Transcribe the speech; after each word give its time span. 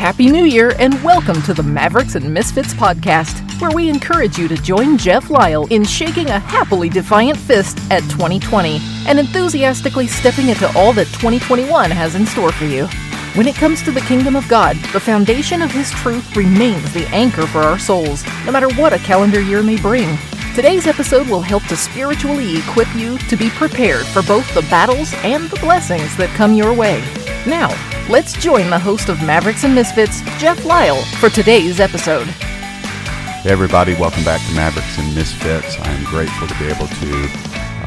Happy 0.00 0.30
New 0.30 0.46
Year 0.46 0.74
and 0.78 0.94
welcome 1.04 1.42
to 1.42 1.52
the 1.52 1.62
Mavericks 1.62 2.14
and 2.14 2.32
Misfits 2.32 2.72
podcast, 2.72 3.60
where 3.60 3.70
we 3.70 3.90
encourage 3.90 4.38
you 4.38 4.48
to 4.48 4.56
join 4.56 4.96
Jeff 4.96 5.28
Lyle 5.28 5.66
in 5.66 5.84
shaking 5.84 6.30
a 6.30 6.38
happily 6.38 6.88
defiant 6.88 7.36
fist 7.36 7.78
at 7.90 8.00
2020 8.04 8.78
and 9.06 9.18
enthusiastically 9.18 10.06
stepping 10.06 10.48
into 10.48 10.66
all 10.74 10.94
that 10.94 11.06
2021 11.08 11.90
has 11.90 12.14
in 12.14 12.24
store 12.24 12.50
for 12.50 12.64
you. 12.64 12.86
When 13.34 13.46
it 13.46 13.56
comes 13.56 13.82
to 13.82 13.90
the 13.90 14.00
kingdom 14.00 14.36
of 14.36 14.48
God, 14.48 14.76
the 14.94 15.00
foundation 15.00 15.60
of 15.60 15.70
His 15.70 15.90
truth 15.90 16.34
remains 16.34 16.94
the 16.94 17.06
anchor 17.08 17.46
for 17.46 17.58
our 17.58 17.78
souls, 17.78 18.24
no 18.46 18.52
matter 18.52 18.72
what 18.76 18.94
a 18.94 18.98
calendar 19.00 19.42
year 19.42 19.62
may 19.62 19.78
bring. 19.78 20.16
Today's 20.54 20.86
episode 20.86 21.28
will 21.28 21.42
help 21.42 21.64
to 21.64 21.76
spiritually 21.76 22.56
equip 22.56 22.88
you 22.94 23.18
to 23.18 23.36
be 23.36 23.50
prepared 23.50 24.06
for 24.06 24.22
both 24.22 24.52
the 24.54 24.66
battles 24.70 25.12
and 25.16 25.50
the 25.50 25.60
blessings 25.60 26.16
that 26.16 26.34
come 26.36 26.54
your 26.54 26.72
way. 26.72 27.04
Now, 27.46 27.68
let's 28.10 28.34
join 28.34 28.68
the 28.68 28.78
host 28.78 29.08
of 29.08 29.22
Mavericks 29.22 29.64
and 29.64 29.74
Misfits, 29.74 30.20
Jeff 30.38 30.64
Lyle, 30.66 31.00
for 31.20 31.30
today's 31.30 31.80
episode. 31.80 32.26
Hey, 32.26 33.50
everybody, 33.50 33.94
welcome 33.94 34.22
back 34.24 34.46
to 34.46 34.54
Mavericks 34.54 34.98
and 34.98 35.14
Misfits. 35.14 35.78
I 35.80 35.88
am 35.90 36.04
grateful 36.04 36.46
to 36.46 36.58
be 36.58 36.66
able 36.66 36.86
to 36.86 37.28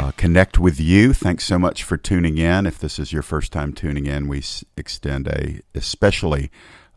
uh, 0.02 0.12
connect 0.18 0.58
with 0.58 0.80
you. 0.80 1.14
Thanks 1.14 1.44
so 1.44 1.60
much 1.60 1.84
for 1.84 1.98
tuning 1.98 2.40
in. 2.40 2.66
If 2.66 2.80
this 2.80 2.98
is 2.98 3.14
your 3.14 3.22
first 3.22 3.52
time 3.52 3.74
tuning 3.74 4.08
in, 4.08 4.28
we 4.28 4.40
s- 4.40 4.66
extend 4.76 5.28
a 5.28 5.60
especially 5.76 6.50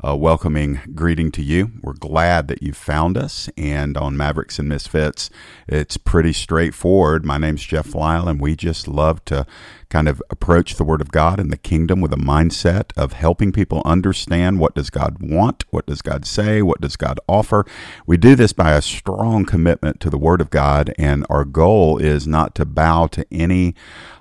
uh, 0.06 0.16
welcoming 0.16 0.80
greeting 0.94 1.30
to 1.32 1.42
you. 1.42 1.72
We're 1.82 1.92
glad 1.92 2.48
that 2.48 2.62
you 2.62 2.72
found 2.72 3.18
us. 3.18 3.50
And 3.58 3.96
on 3.98 4.16
Mavericks 4.16 4.58
and 4.58 4.68
Misfits, 4.68 5.28
it's 5.68 5.96
pretty 5.98 6.32
straightforward. 6.32 7.24
My 7.26 7.36
name's 7.36 7.64
Jeff 7.64 7.94
Lyle, 7.94 8.28
and 8.28 8.40
we 8.40 8.56
just 8.56 8.88
love 8.88 9.22
to 9.26 9.46
kind 9.88 10.08
of 10.08 10.22
approach 10.30 10.74
the 10.74 10.84
Word 10.84 11.00
of 11.00 11.12
God 11.12 11.38
and 11.38 11.52
the 11.52 11.56
kingdom 11.56 12.00
with 12.00 12.12
a 12.12 12.16
mindset 12.16 12.90
of 12.96 13.12
helping 13.12 13.52
people 13.52 13.82
understand 13.84 14.58
what 14.58 14.74
does 14.74 14.90
God 14.90 15.16
want, 15.20 15.64
what 15.70 15.86
does 15.86 16.02
God 16.02 16.26
say, 16.26 16.62
what 16.62 16.80
does 16.80 16.96
God 16.96 17.20
offer. 17.28 17.64
We 18.06 18.16
do 18.16 18.34
this 18.34 18.52
by 18.52 18.72
a 18.72 18.82
strong 18.82 19.44
commitment 19.44 20.00
to 20.00 20.10
the 20.10 20.18
Word 20.18 20.40
of 20.40 20.50
God, 20.50 20.92
and 20.98 21.24
our 21.30 21.44
goal 21.44 21.98
is 21.98 22.26
not 22.26 22.54
to 22.56 22.64
bow 22.64 23.06
to 23.08 23.26
any 23.30 23.74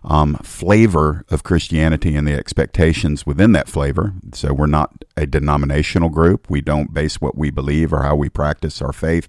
um, 0.04 0.36
flavor 0.44 1.26
of 1.30 1.44
Christianity 1.44 2.16
and 2.16 2.28
the 2.28 2.34
expectations 2.34 3.26
within 3.26 3.52
that 3.54 3.68
flavor. 3.68 4.14
So 4.34 4.54
we're 4.54 4.68
not 4.68 5.04
a 5.18 5.26
denominational 5.26 6.10
group. 6.10 6.50
We 6.50 6.62
don't 6.62 6.94
base 6.94 7.20
what 7.20 7.36
we 7.36 7.50
believe 7.50 7.92
or 7.92 8.04
how 8.04 8.16
we 8.16 8.30
practice 8.30 8.82
our 8.82 8.94
faith 8.94 9.28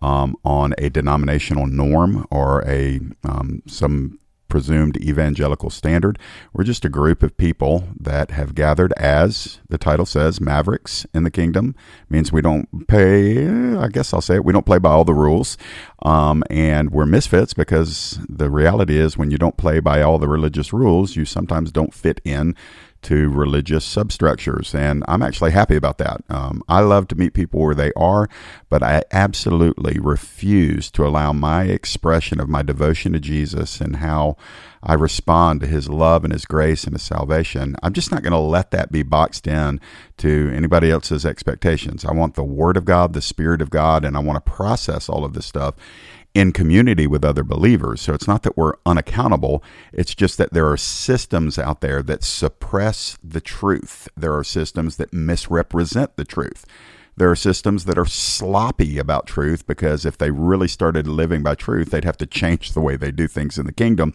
um, 0.00 0.36
on 0.44 0.74
a 0.78 0.88
denominational 0.88 1.66
norm 1.66 2.26
or 2.30 2.64
a 2.66 3.00
um, 3.22 3.62
some 3.66 4.18
presumed 4.54 4.96
evangelical 4.98 5.68
standard. 5.68 6.16
We're 6.52 6.62
just 6.62 6.84
a 6.84 6.88
group 6.88 7.24
of 7.24 7.36
people 7.36 7.88
that 7.98 8.30
have 8.30 8.54
gathered 8.54 8.92
as 8.92 9.58
the 9.68 9.78
title 9.78 10.06
says, 10.06 10.40
Mavericks 10.40 11.04
in 11.12 11.24
the 11.24 11.30
Kingdom. 11.32 11.74
means 12.08 12.30
we 12.30 12.40
don't 12.40 12.86
pay, 12.86 13.48
I 13.48 13.88
guess 13.88 14.14
I'll 14.14 14.20
say 14.20 14.36
it, 14.36 14.44
we 14.44 14.52
don't 14.52 14.64
play 14.64 14.78
by 14.78 14.90
all 14.90 15.04
the 15.04 15.12
rules. 15.12 15.58
Um, 16.02 16.44
and 16.50 16.92
we're 16.92 17.04
misfits 17.04 17.52
because 17.52 18.20
the 18.28 18.48
reality 18.48 18.96
is 18.96 19.18
when 19.18 19.32
you 19.32 19.38
don't 19.38 19.56
play 19.56 19.80
by 19.80 20.02
all 20.02 20.20
the 20.20 20.28
religious 20.28 20.72
rules, 20.72 21.16
you 21.16 21.24
sometimes 21.24 21.72
don't 21.72 21.92
fit 21.92 22.20
in 22.24 22.54
to 23.04 23.30
religious 23.30 23.84
substructures. 23.84 24.74
And 24.74 25.04
I'm 25.06 25.22
actually 25.22 25.52
happy 25.52 25.76
about 25.76 25.98
that. 25.98 26.22
Um, 26.28 26.62
I 26.68 26.80
love 26.80 27.08
to 27.08 27.14
meet 27.14 27.34
people 27.34 27.60
where 27.60 27.74
they 27.74 27.92
are, 27.94 28.28
but 28.68 28.82
I 28.82 29.04
absolutely 29.12 29.98
refuse 30.00 30.90
to 30.92 31.06
allow 31.06 31.32
my 31.32 31.64
expression 31.64 32.40
of 32.40 32.48
my 32.48 32.62
devotion 32.62 33.12
to 33.12 33.20
Jesus 33.20 33.80
and 33.80 33.96
how 33.96 34.36
I 34.82 34.94
respond 34.94 35.60
to 35.60 35.66
his 35.66 35.88
love 35.88 36.24
and 36.24 36.32
his 36.32 36.44
grace 36.44 36.84
and 36.84 36.94
his 36.94 37.02
salvation. 37.02 37.74
I'm 37.82 37.94
just 37.94 38.10
not 38.12 38.22
going 38.22 38.32
to 38.32 38.38
let 38.38 38.70
that 38.72 38.92
be 38.92 39.02
boxed 39.02 39.46
in 39.46 39.80
to 40.18 40.52
anybody 40.54 40.90
else's 40.90 41.24
expectations. 41.24 42.04
I 42.04 42.12
want 42.12 42.34
the 42.34 42.44
Word 42.44 42.76
of 42.76 42.84
God, 42.84 43.14
the 43.14 43.22
Spirit 43.22 43.62
of 43.62 43.70
God, 43.70 44.04
and 44.04 44.16
I 44.16 44.20
want 44.20 44.44
to 44.44 44.50
process 44.50 45.08
all 45.08 45.24
of 45.24 45.32
this 45.32 45.46
stuff 45.46 45.74
in 46.34 46.52
community 46.52 47.06
with 47.06 47.24
other 47.24 47.44
believers. 47.44 48.00
So 48.00 48.12
it's 48.12 48.26
not 48.26 48.42
that 48.42 48.56
we're 48.56 48.74
unaccountable, 48.84 49.62
it's 49.92 50.14
just 50.14 50.36
that 50.38 50.52
there 50.52 50.68
are 50.68 50.76
systems 50.76 51.58
out 51.58 51.80
there 51.80 52.02
that 52.02 52.24
suppress 52.24 53.16
the 53.22 53.40
truth. 53.40 54.08
There 54.16 54.36
are 54.36 54.44
systems 54.44 54.96
that 54.96 55.12
misrepresent 55.12 56.16
the 56.16 56.24
truth. 56.24 56.66
There 57.16 57.30
are 57.30 57.36
systems 57.36 57.84
that 57.84 57.96
are 57.96 58.06
sloppy 58.06 58.98
about 58.98 59.26
truth 59.26 59.66
because 59.68 60.04
if 60.04 60.18
they 60.18 60.32
really 60.32 60.66
started 60.66 61.06
living 61.06 61.44
by 61.44 61.54
truth, 61.54 61.90
they'd 61.90 62.04
have 62.04 62.16
to 62.16 62.26
change 62.26 62.72
the 62.72 62.80
way 62.80 62.96
they 62.96 63.12
do 63.12 63.28
things 63.28 63.56
in 63.56 63.66
the 63.66 63.72
kingdom. 63.72 64.14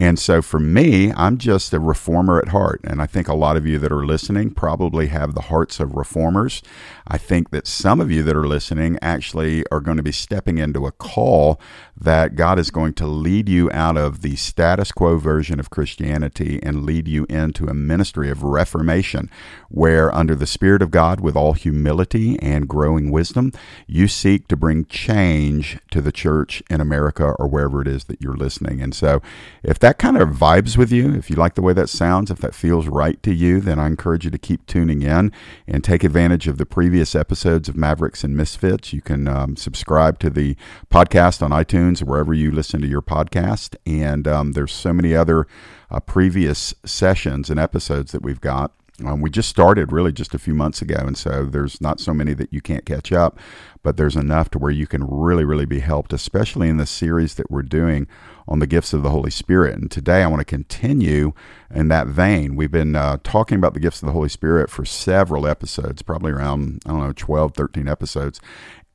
And 0.00 0.18
so 0.18 0.40
for 0.40 0.58
me, 0.58 1.12
I'm 1.12 1.36
just 1.36 1.74
a 1.74 1.78
reformer 1.78 2.40
at 2.40 2.48
heart. 2.48 2.80
And 2.84 3.02
I 3.02 3.06
think 3.06 3.28
a 3.28 3.34
lot 3.34 3.58
of 3.58 3.66
you 3.66 3.78
that 3.80 3.92
are 3.92 4.06
listening 4.06 4.50
probably 4.50 5.08
have 5.08 5.34
the 5.34 5.42
hearts 5.42 5.78
of 5.78 5.94
reformers. 5.94 6.62
I 7.06 7.18
think 7.18 7.50
that 7.50 7.66
some 7.66 8.00
of 8.00 8.10
you 8.10 8.22
that 8.22 8.34
are 8.34 8.46
listening 8.46 8.98
actually 9.02 9.62
are 9.70 9.80
going 9.80 9.98
to 9.98 10.02
be 10.02 10.10
stepping 10.10 10.56
into 10.56 10.86
a 10.86 10.92
call 10.92 11.60
that 12.00 12.34
God 12.34 12.58
is 12.58 12.70
going 12.70 12.94
to 12.94 13.06
lead 13.06 13.46
you 13.46 13.70
out 13.72 13.98
of 13.98 14.22
the 14.22 14.36
status 14.36 14.90
quo 14.90 15.18
version 15.18 15.60
of 15.60 15.68
Christianity 15.68 16.58
and 16.62 16.86
lead 16.86 17.06
you 17.06 17.26
into 17.28 17.66
a 17.66 17.74
ministry 17.74 18.30
of 18.30 18.42
reformation, 18.42 19.30
where 19.68 20.14
under 20.14 20.34
the 20.34 20.46
Spirit 20.46 20.80
of 20.80 20.90
God, 20.90 21.20
with 21.20 21.36
all 21.36 21.52
humility 21.52 22.38
and 22.38 22.66
growing 22.66 23.10
wisdom, 23.10 23.52
you 23.86 24.08
seek 24.08 24.48
to 24.48 24.56
bring 24.56 24.86
change 24.86 25.78
to 25.90 26.00
the 26.00 26.12
church 26.12 26.62
in 26.70 26.80
America 26.80 27.34
or 27.38 27.46
wherever 27.46 27.82
it 27.82 27.88
is 27.88 28.04
that 28.04 28.22
you're 28.22 28.32
listening. 28.32 28.80
And 28.80 28.94
so 28.94 29.20
if 29.62 29.78
that 29.80 29.89
kind 29.98 30.16
of 30.16 30.28
vibes 30.30 30.76
with 30.76 30.92
you, 30.92 31.14
if 31.14 31.30
you 31.30 31.36
like 31.36 31.54
the 31.54 31.62
way 31.62 31.72
that 31.72 31.88
sounds, 31.88 32.30
if 32.30 32.38
that 32.38 32.54
feels 32.54 32.86
right 32.86 33.22
to 33.22 33.32
you, 33.32 33.60
then 33.60 33.78
I 33.78 33.86
encourage 33.86 34.24
you 34.24 34.30
to 34.30 34.38
keep 34.38 34.66
tuning 34.66 35.02
in 35.02 35.32
and 35.66 35.82
take 35.82 36.04
advantage 36.04 36.48
of 36.48 36.58
the 36.58 36.66
previous 36.66 37.14
episodes 37.14 37.68
of 37.68 37.76
Mavericks 37.76 38.24
and 38.24 38.36
Misfits. 38.36 38.92
You 38.92 39.02
can 39.02 39.28
um, 39.28 39.56
subscribe 39.56 40.18
to 40.20 40.30
the 40.30 40.56
podcast 40.90 41.42
on 41.42 41.50
iTunes 41.50 42.02
wherever 42.02 42.34
you 42.34 42.50
listen 42.50 42.80
to 42.80 42.86
your 42.86 43.02
podcast. 43.02 43.76
And 43.86 44.26
um, 44.26 44.52
there's 44.52 44.72
so 44.72 44.92
many 44.92 45.14
other 45.14 45.46
uh, 45.90 46.00
previous 46.00 46.74
sessions 46.84 47.50
and 47.50 47.58
episodes 47.58 48.12
that 48.12 48.22
we've 48.22 48.40
got. 48.40 48.72
Um, 49.04 49.20
we 49.20 49.30
just 49.30 49.48
started 49.48 49.92
really 49.92 50.12
just 50.12 50.34
a 50.34 50.38
few 50.38 50.54
months 50.54 50.82
ago, 50.82 50.96
and 50.98 51.16
so 51.16 51.44
there's 51.44 51.80
not 51.80 52.00
so 52.00 52.12
many 52.12 52.34
that 52.34 52.52
you 52.52 52.60
can't 52.60 52.84
catch 52.84 53.12
up, 53.12 53.38
but 53.82 53.96
there's 53.96 54.16
enough 54.16 54.50
to 54.50 54.58
where 54.58 54.70
you 54.70 54.86
can 54.86 55.04
really, 55.06 55.44
really 55.44 55.64
be 55.64 55.80
helped, 55.80 56.12
especially 56.12 56.68
in 56.68 56.76
the 56.76 56.86
series 56.86 57.34
that 57.34 57.50
we're 57.50 57.62
doing 57.62 58.06
on 58.46 58.58
the 58.58 58.66
gifts 58.66 58.92
of 58.92 59.02
the 59.02 59.10
Holy 59.10 59.30
Spirit. 59.30 59.76
And 59.76 59.90
today 59.90 60.22
I 60.22 60.26
want 60.26 60.40
to 60.40 60.44
continue 60.44 61.32
in 61.72 61.88
that 61.88 62.08
vein. 62.08 62.56
We've 62.56 62.70
been 62.70 62.96
uh, 62.96 63.18
talking 63.22 63.56
about 63.58 63.74
the 63.74 63.80
gifts 63.80 64.02
of 64.02 64.06
the 64.06 64.12
Holy 64.12 64.28
Spirit 64.28 64.70
for 64.70 64.84
several 64.84 65.46
episodes, 65.46 66.02
probably 66.02 66.32
around, 66.32 66.80
I 66.84 66.90
don't 66.90 67.00
know, 67.00 67.12
12, 67.12 67.54
13 67.54 67.88
episodes. 67.88 68.40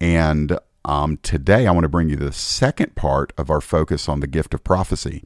And 0.01 0.59
um, 0.83 1.17
today 1.23 1.66
I 1.66 1.72
want 1.72 1.85
to 1.85 1.89
bring 1.89 2.09
you 2.09 2.16
the 2.16 2.31
second 2.31 2.95
part 2.95 3.33
of 3.37 3.49
our 3.49 3.61
focus 3.61 4.07
on 4.07 4.19
the 4.19 4.27
gift 4.27 4.53
of 4.53 4.63
prophecy. 4.63 5.23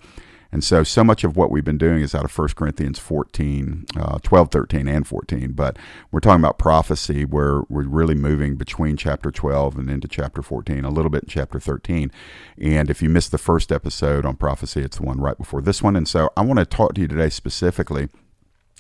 And 0.52 0.64
so, 0.64 0.84
so 0.84 1.04
much 1.04 1.24
of 1.24 1.38
what 1.38 1.52
we've 1.52 1.64
been 1.64 1.78
doing 1.78 2.02
is 2.02 2.16
out 2.16 2.26
of 2.26 2.36
1 2.36 2.50
Corinthians 2.50 2.98
14, 2.98 3.86
uh, 3.96 4.20
12, 4.24 4.50
13, 4.50 4.88
and 4.88 5.06
14. 5.06 5.52
But 5.52 5.78
we're 6.12 6.20
talking 6.20 6.42
about 6.42 6.58
prophecy 6.58 7.24
where 7.24 7.62
we're 7.70 7.88
really 7.88 8.16
moving 8.16 8.56
between 8.56 8.98
chapter 8.98 9.30
12 9.30 9.78
and 9.78 9.90
into 9.90 10.08
chapter 10.08 10.42
14, 10.42 10.84
a 10.84 10.90
little 10.90 11.12
bit 11.12 11.24
in 11.24 11.30
chapter 11.30 11.60
13. 11.60 12.12
And 12.60 12.90
if 12.90 13.04
you 13.04 13.10
missed 13.10 13.32
the 13.32 13.38
first 13.38 13.72
episode 13.72 14.26
on 14.26 14.38
prophecy, 14.38 14.82
it's 14.82 14.98
the 14.98 15.04
one 15.04 15.20
right 15.20 15.38
before 15.38 15.62
this 15.62 15.84
one. 15.84 15.96
And 15.96 16.08
so, 16.08 16.32
I 16.36 16.42
want 16.42 16.60
to 16.60 16.66
talk 16.66 16.96
to 16.96 17.02
you 17.02 17.08
today 17.08 17.30
specifically 17.30 18.10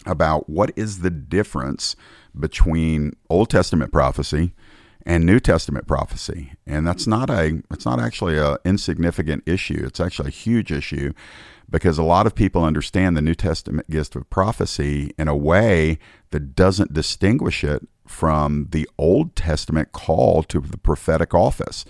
about 0.06 0.50
what 0.50 0.72
is 0.76 1.00
the 1.00 1.12
difference 1.12 1.96
between 2.38 3.16
Old 3.30 3.50
Testament 3.50 3.92
prophecy 3.92 4.54
and 5.06 5.26
New 5.26 5.40
Testament 5.40 5.88
prophecy. 5.88 6.54
And 6.66 6.88
that's 6.88 7.08
not 7.08 7.30
a 7.30 7.62
it's 7.72 7.86
not 7.86 8.00
actually 8.00 8.38
a 8.38 8.58
insignificant 8.66 9.44
issue. 9.46 9.84
It's 9.86 10.00
actually 10.00 10.30
a 10.30 10.32
huge 10.32 10.72
issue 10.72 11.14
because 11.70 11.98
a 11.98 12.04
lot 12.04 12.26
of 12.26 12.36
people 12.36 12.64
understand 12.64 13.16
the 13.16 13.22
New 13.22 13.36
Testament 13.36 13.90
gift 13.90 14.16
of 14.16 14.30
prophecy 14.30 15.12
in 15.18 15.28
a 15.28 15.36
way 15.36 16.00
that 16.32 16.56
doesn't 16.56 16.94
distinguish 16.94 17.64
it 17.64 17.88
from 18.08 18.68
the 18.72 18.90
Old 18.98 19.36
Testament 19.36 19.92
call 19.92 20.44
to 20.44 20.60
the 20.60 20.78
prophetic 20.78 21.34
office. 21.34 21.86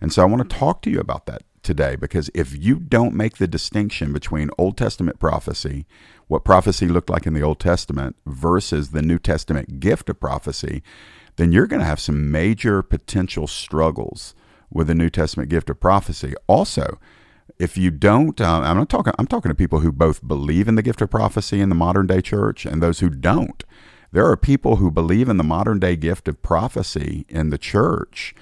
And 0.00 0.12
so 0.12 0.22
I 0.22 0.26
want 0.26 0.48
to 0.48 0.56
talk 0.56 0.82
to 0.82 0.90
you 0.90 1.00
about 1.00 1.26
that 1.26 1.42
today 1.62 1.96
because 1.96 2.30
if 2.34 2.56
you 2.56 2.76
don't 2.76 3.14
make 3.14 3.38
the 3.38 3.48
distinction 3.48 4.12
between 4.12 4.50
Old 4.56 4.76
Testament 4.76 5.18
prophecy, 5.18 5.86
what 6.28 6.44
prophecy 6.44 6.86
looked 6.86 7.10
like 7.10 7.26
in 7.26 7.34
the 7.34 7.42
Old 7.42 7.58
Testament 7.58 8.16
versus 8.26 8.90
the 8.90 9.02
New 9.02 9.18
Testament 9.18 9.80
gift 9.80 10.08
of 10.08 10.20
prophecy, 10.20 10.82
then 11.36 11.50
you're 11.50 11.66
going 11.66 11.80
to 11.80 11.86
have 11.86 12.00
some 12.00 12.30
major 12.30 12.82
potential 12.82 13.46
struggles 13.46 14.34
with 14.70 14.86
the 14.86 14.94
New 14.94 15.10
Testament 15.10 15.48
gift 15.48 15.70
of 15.70 15.80
prophecy. 15.80 16.34
Also, 16.46 16.98
if 17.58 17.76
you 17.76 17.90
don't, 17.90 18.40
uh, 18.40 18.60
I'm 18.64 18.76
not 18.76 18.88
talking. 18.88 19.12
I'm 19.18 19.26
talking 19.26 19.50
to 19.50 19.54
people 19.54 19.80
who 19.80 19.92
both 19.92 20.26
believe 20.26 20.68
in 20.68 20.74
the 20.74 20.82
gift 20.82 21.00
of 21.00 21.10
prophecy 21.10 21.60
in 21.60 21.68
the 21.68 21.74
modern 21.74 22.06
day 22.06 22.20
church 22.20 22.66
and 22.66 22.82
those 22.82 23.00
who 23.00 23.08
don't. 23.08 23.62
There 24.12 24.26
are 24.26 24.36
people 24.36 24.76
who 24.76 24.90
believe 24.90 25.28
in 25.28 25.36
the 25.36 25.44
modern 25.44 25.78
day 25.78 25.96
gift 25.96 26.28
of 26.28 26.42
prophecy 26.42 27.26
in 27.28 27.50
the 27.50 27.58
church. 27.58 28.34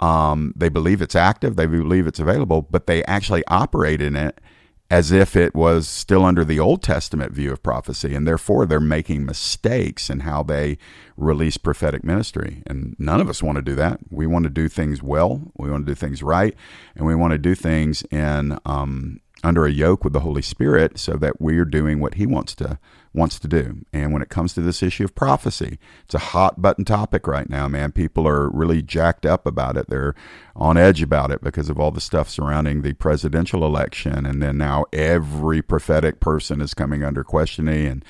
Um, 0.00 0.52
they 0.54 0.68
believe 0.68 1.02
it's 1.02 1.16
active. 1.16 1.56
They 1.56 1.66
believe 1.66 2.06
it's 2.06 2.20
available, 2.20 2.62
but 2.62 2.86
they 2.86 3.04
actually 3.04 3.44
operate 3.48 4.00
in 4.00 4.16
it 4.16 4.40
as 4.90 5.12
if 5.12 5.36
it 5.36 5.54
was 5.54 5.86
still 5.86 6.24
under 6.24 6.44
the 6.44 6.58
Old 6.58 6.82
Testament 6.82 7.32
view 7.32 7.52
of 7.52 7.62
prophecy, 7.62 8.14
and 8.14 8.26
therefore 8.26 8.64
they're 8.64 8.80
making 8.80 9.26
mistakes 9.26 10.08
in 10.08 10.20
how 10.20 10.42
they 10.42 10.78
release 11.16 11.58
prophetic 11.58 12.02
ministry. 12.02 12.62
And 12.66 12.96
none 12.98 13.20
of 13.20 13.28
us 13.28 13.42
want 13.42 13.56
to 13.56 13.62
do 13.62 13.74
that. 13.74 14.00
We 14.10 14.26
want 14.26 14.44
to 14.44 14.50
do 14.50 14.68
things 14.68 15.02
well, 15.02 15.52
we 15.56 15.70
want 15.70 15.84
to 15.84 15.92
do 15.92 15.94
things 15.94 16.22
right, 16.22 16.54
and 16.96 17.06
we 17.06 17.14
want 17.14 17.32
to 17.32 17.38
do 17.38 17.54
things 17.54 18.02
in 18.10 18.58
um, 18.64 19.20
under 19.44 19.66
a 19.66 19.72
yoke 19.72 20.04
with 20.04 20.14
the 20.14 20.20
Holy 20.20 20.42
Spirit 20.42 20.98
so 20.98 21.16
that 21.16 21.40
we're 21.40 21.66
doing 21.66 22.00
what 22.00 22.14
He 22.14 22.26
wants 22.26 22.54
to 22.56 22.78
wants 23.12 23.38
to 23.38 23.48
do. 23.48 23.84
And 23.92 24.12
when 24.12 24.22
it 24.22 24.28
comes 24.28 24.54
to 24.54 24.60
this 24.60 24.82
issue 24.82 25.04
of 25.04 25.14
prophecy, 25.14 25.78
it's 26.04 26.14
a 26.14 26.18
hot 26.18 26.60
button 26.60 26.84
topic 26.84 27.26
right 27.26 27.48
now, 27.48 27.68
man. 27.68 27.92
People 27.92 28.26
are 28.26 28.48
really 28.50 28.82
jacked 28.82 29.24
up 29.24 29.46
about 29.46 29.76
it. 29.76 29.88
They're 29.88 30.14
on 30.54 30.76
edge 30.76 31.02
about 31.02 31.30
it 31.30 31.42
because 31.42 31.68
of 31.68 31.78
all 31.78 31.90
the 31.90 32.00
stuff 32.00 32.28
surrounding 32.28 32.82
the 32.82 32.94
presidential 32.94 33.64
election. 33.64 34.26
And 34.26 34.42
then 34.42 34.58
now 34.58 34.84
every 34.92 35.62
prophetic 35.62 36.20
person 36.20 36.60
is 36.60 36.74
coming 36.74 37.02
under 37.02 37.24
questioning. 37.24 37.86
And, 37.86 38.04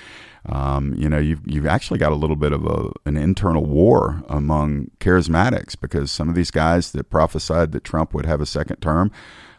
um, 0.46 0.94
you 0.94 1.08
know, 1.08 1.18
you've, 1.18 1.42
you've 1.46 1.66
actually 1.66 1.98
got 1.98 2.12
a 2.12 2.16
little 2.16 2.36
bit 2.36 2.52
of 2.52 2.64
a, 2.66 2.90
an 3.04 3.16
internal 3.16 3.64
war 3.64 4.22
among 4.28 4.90
charismatics 5.00 5.78
because 5.78 6.10
some 6.10 6.28
of 6.28 6.34
these 6.34 6.50
guys 6.50 6.92
that 6.92 7.10
prophesied 7.10 7.72
that 7.72 7.84
Trump 7.84 8.14
would 8.14 8.26
have 8.26 8.40
a 8.40 8.46
second 8.46 8.76
term 8.76 9.10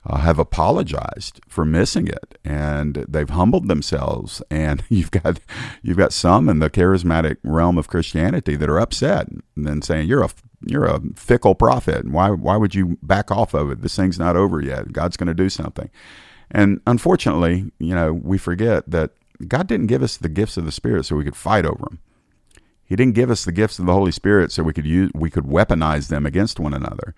uh, 0.05 0.17
have 0.17 0.39
apologized 0.39 1.41
for 1.47 1.65
missing 1.65 2.07
it, 2.07 2.37
and 2.43 3.05
they've 3.07 3.29
humbled 3.29 3.67
themselves. 3.67 4.41
And 4.49 4.83
you've 4.89 5.11
got 5.11 5.39
you've 5.81 5.97
got 5.97 6.13
some 6.13 6.49
in 6.49 6.59
the 6.59 6.69
charismatic 6.69 7.37
realm 7.43 7.77
of 7.77 7.87
Christianity 7.87 8.55
that 8.55 8.69
are 8.69 8.79
upset 8.79 9.27
and 9.27 9.43
then 9.55 9.81
saying 9.81 10.07
you're 10.07 10.23
a 10.23 10.29
you're 10.65 10.85
a 10.85 11.01
fickle 11.15 11.55
prophet. 11.55 12.09
Why 12.09 12.29
why 12.29 12.57
would 12.57 12.75
you 12.75 12.97
back 13.01 13.31
off 13.31 13.53
of 13.53 13.71
it? 13.71 13.81
This 13.81 13.95
thing's 13.95 14.19
not 14.19 14.35
over 14.35 14.61
yet. 14.61 14.91
God's 14.91 15.17
going 15.17 15.27
to 15.27 15.33
do 15.33 15.49
something. 15.49 15.89
And 16.51 16.81
unfortunately, 16.87 17.71
you 17.77 17.93
know, 17.93 18.13
we 18.13 18.37
forget 18.37 18.89
that 18.89 19.11
God 19.47 19.67
didn't 19.67 19.87
give 19.87 20.03
us 20.03 20.17
the 20.17 20.29
gifts 20.29 20.57
of 20.57 20.65
the 20.65 20.71
Spirit 20.71 21.05
so 21.05 21.15
we 21.15 21.23
could 21.23 21.35
fight 21.35 21.65
over 21.65 21.85
them. 21.85 21.99
He 22.83 22.95
didn't 22.95 23.13
give 23.13 23.29
us 23.29 23.45
the 23.45 23.51
gifts 23.51 23.77
of 23.77 23.85
the 23.85 23.93
Holy 23.93 24.11
Spirit 24.11 24.51
so 24.51 24.63
we 24.63 24.73
could 24.73 24.85
use 24.85 25.11
we 25.13 25.29
could 25.29 25.45
weaponize 25.45 26.07
them 26.07 26.25
against 26.25 26.59
one 26.59 26.73
another. 26.73 27.13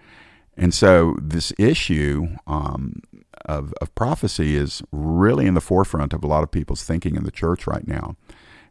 And 0.61 0.75
so 0.75 1.15
this 1.19 1.51
issue 1.57 2.37
um, 2.45 3.01
of, 3.45 3.73
of 3.81 3.95
prophecy 3.95 4.55
is 4.55 4.83
really 4.91 5.47
in 5.47 5.55
the 5.55 5.59
forefront 5.59 6.13
of 6.13 6.23
a 6.23 6.27
lot 6.27 6.43
of 6.43 6.51
people's 6.51 6.83
thinking 6.83 7.15
in 7.15 7.23
the 7.23 7.31
church 7.31 7.65
right 7.65 7.87
now. 7.87 8.15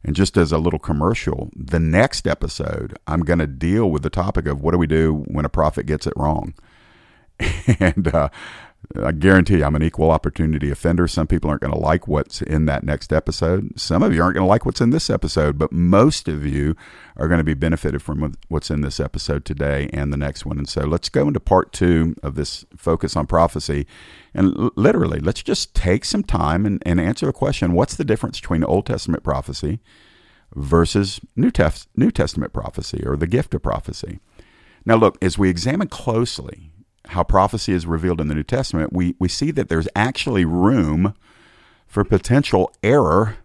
And 0.04 0.14
just 0.14 0.37
as 0.37 0.52
a 0.52 0.58
little 0.58 0.78
commercial, 0.78 1.50
the 1.54 1.81
next 1.81 2.28
episode, 2.28 2.96
I'm 3.08 3.22
going 3.22 3.40
to 3.40 3.48
deal 3.48 3.90
with 3.90 4.04
the 4.04 4.08
topic 4.08 4.46
of 4.46 4.62
what 4.62 4.70
do 4.70 4.78
we 4.78 4.87
do 4.87 5.25
when 5.26 5.44
a 5.44 5.48
prophet 5.48 5.84
gets 5.87 6.06
it 6.06 6.14
wrong. 6.14 6.54
and 7.81 8.14
uh, 8.14 8.28
I 8.97 9.12
guarantee 9.12 9.59
you, 9.59 9.65
I'm 9.65 9.77
an 9.77 9.85
equal 9.85 10.11
opportunity 10.11 10.69
offender. 10.69 11.06
Some 11.06 11.29
people 11.29 11.49
aren't 11.49 11.62
going 11.62 11.73
to 11.73 11.79
like 11.79 12.09
what's 12.09 12.43
in 12.43 12.65
that 12.67 12.82
next 12.82 13.12
episode. 13.12 13.79
Some 13.79 14.03
of 14.03 14.12
you 14.12 14.21
aren't 14.21 14.35
going 14.35 14.44
to 14.44 14.49
like 14.49 14.67
what's 14.67 14.81
in 14.81 14.91
this 14.91 15.09
episode, 15.09 15.59
but 15.59 15.71
most 15.71 16.27
of 16.27 16.44
you 16.44 16.75
are 17.17 17.29
going 17.29 17.38
to 17.38 17.44
be 17.44 17.55
benefited 17.55 18.03
from 18.03 18.35
what's 18.49 18.69
in 18.71 18.81
this 18.81 18.99
episode 18.99 19.44
today 19.44 19.88
and 19.93 20.12
the 20.12 20.17
next 20.17 20.44
one. 20.44 20.59
And 20.59 20.69
so 20.69 20.81
let's 20.81 21.09
go 21.09 21.29
into 21.29 21.38
part 21.38 21.73
two 21.73 22.17
of 22.25 22.35
this 22.35 22.65
focus 22.77 23.15
on 23.15 23.27
prophecy. 23.29 23.87
And 24.35 24.71
literally, 24.77 25.21
let's 25.21 25.43
just 25.43 25.73
take 25.75 26.05
some 26.05 26.25
time 26.25 26.67
and, 26.67 26.83
and 26.85 27.00
answer 27.00 27.26
the 27.26 27.33
question 27.33 27.75
what's 27.75 27.94
the 27.94 28.05
difference 28.05 28.41
between 28.41 28.65
Old 28.65 28.87
Testament 28.87 29.23
prophecy 29.23 29.79
versus 30.56 31.21
New, 31.37 31.53
Tef- 31.53 31.87
New 31.94 32.11
Testament 32.11 32.53
prophecy 32.53 33.05
or 33.06 33.17
the 33.17 33.29
gift 33.29 33.55
of 33.55 33.62
prophecy? 33.62 34.19
Now, 34.85 34.97
look, 34.97 35.17
as 35.23 35.38
we 35.38 35.49
examine 35.49 35.88
closely 35.88 36.73
how 37.08 37.23
prophecy 37.23 37.73
is 37.73 37.87
revealed 37.87 38.20
in 38.20 38.29
the 38.29 38.35
New 38.35 38.43
Testament, 38.43 38.93
we, 38.93 39.14
we 39.19 39.29
see 39.29 39.50
that 39.52 39.69
there's 39.69 39.88
actually 39.97 40.44
room 40.44 41.14
for 41.87 42.05
potential 42.05 42.73
error 42.82 43.38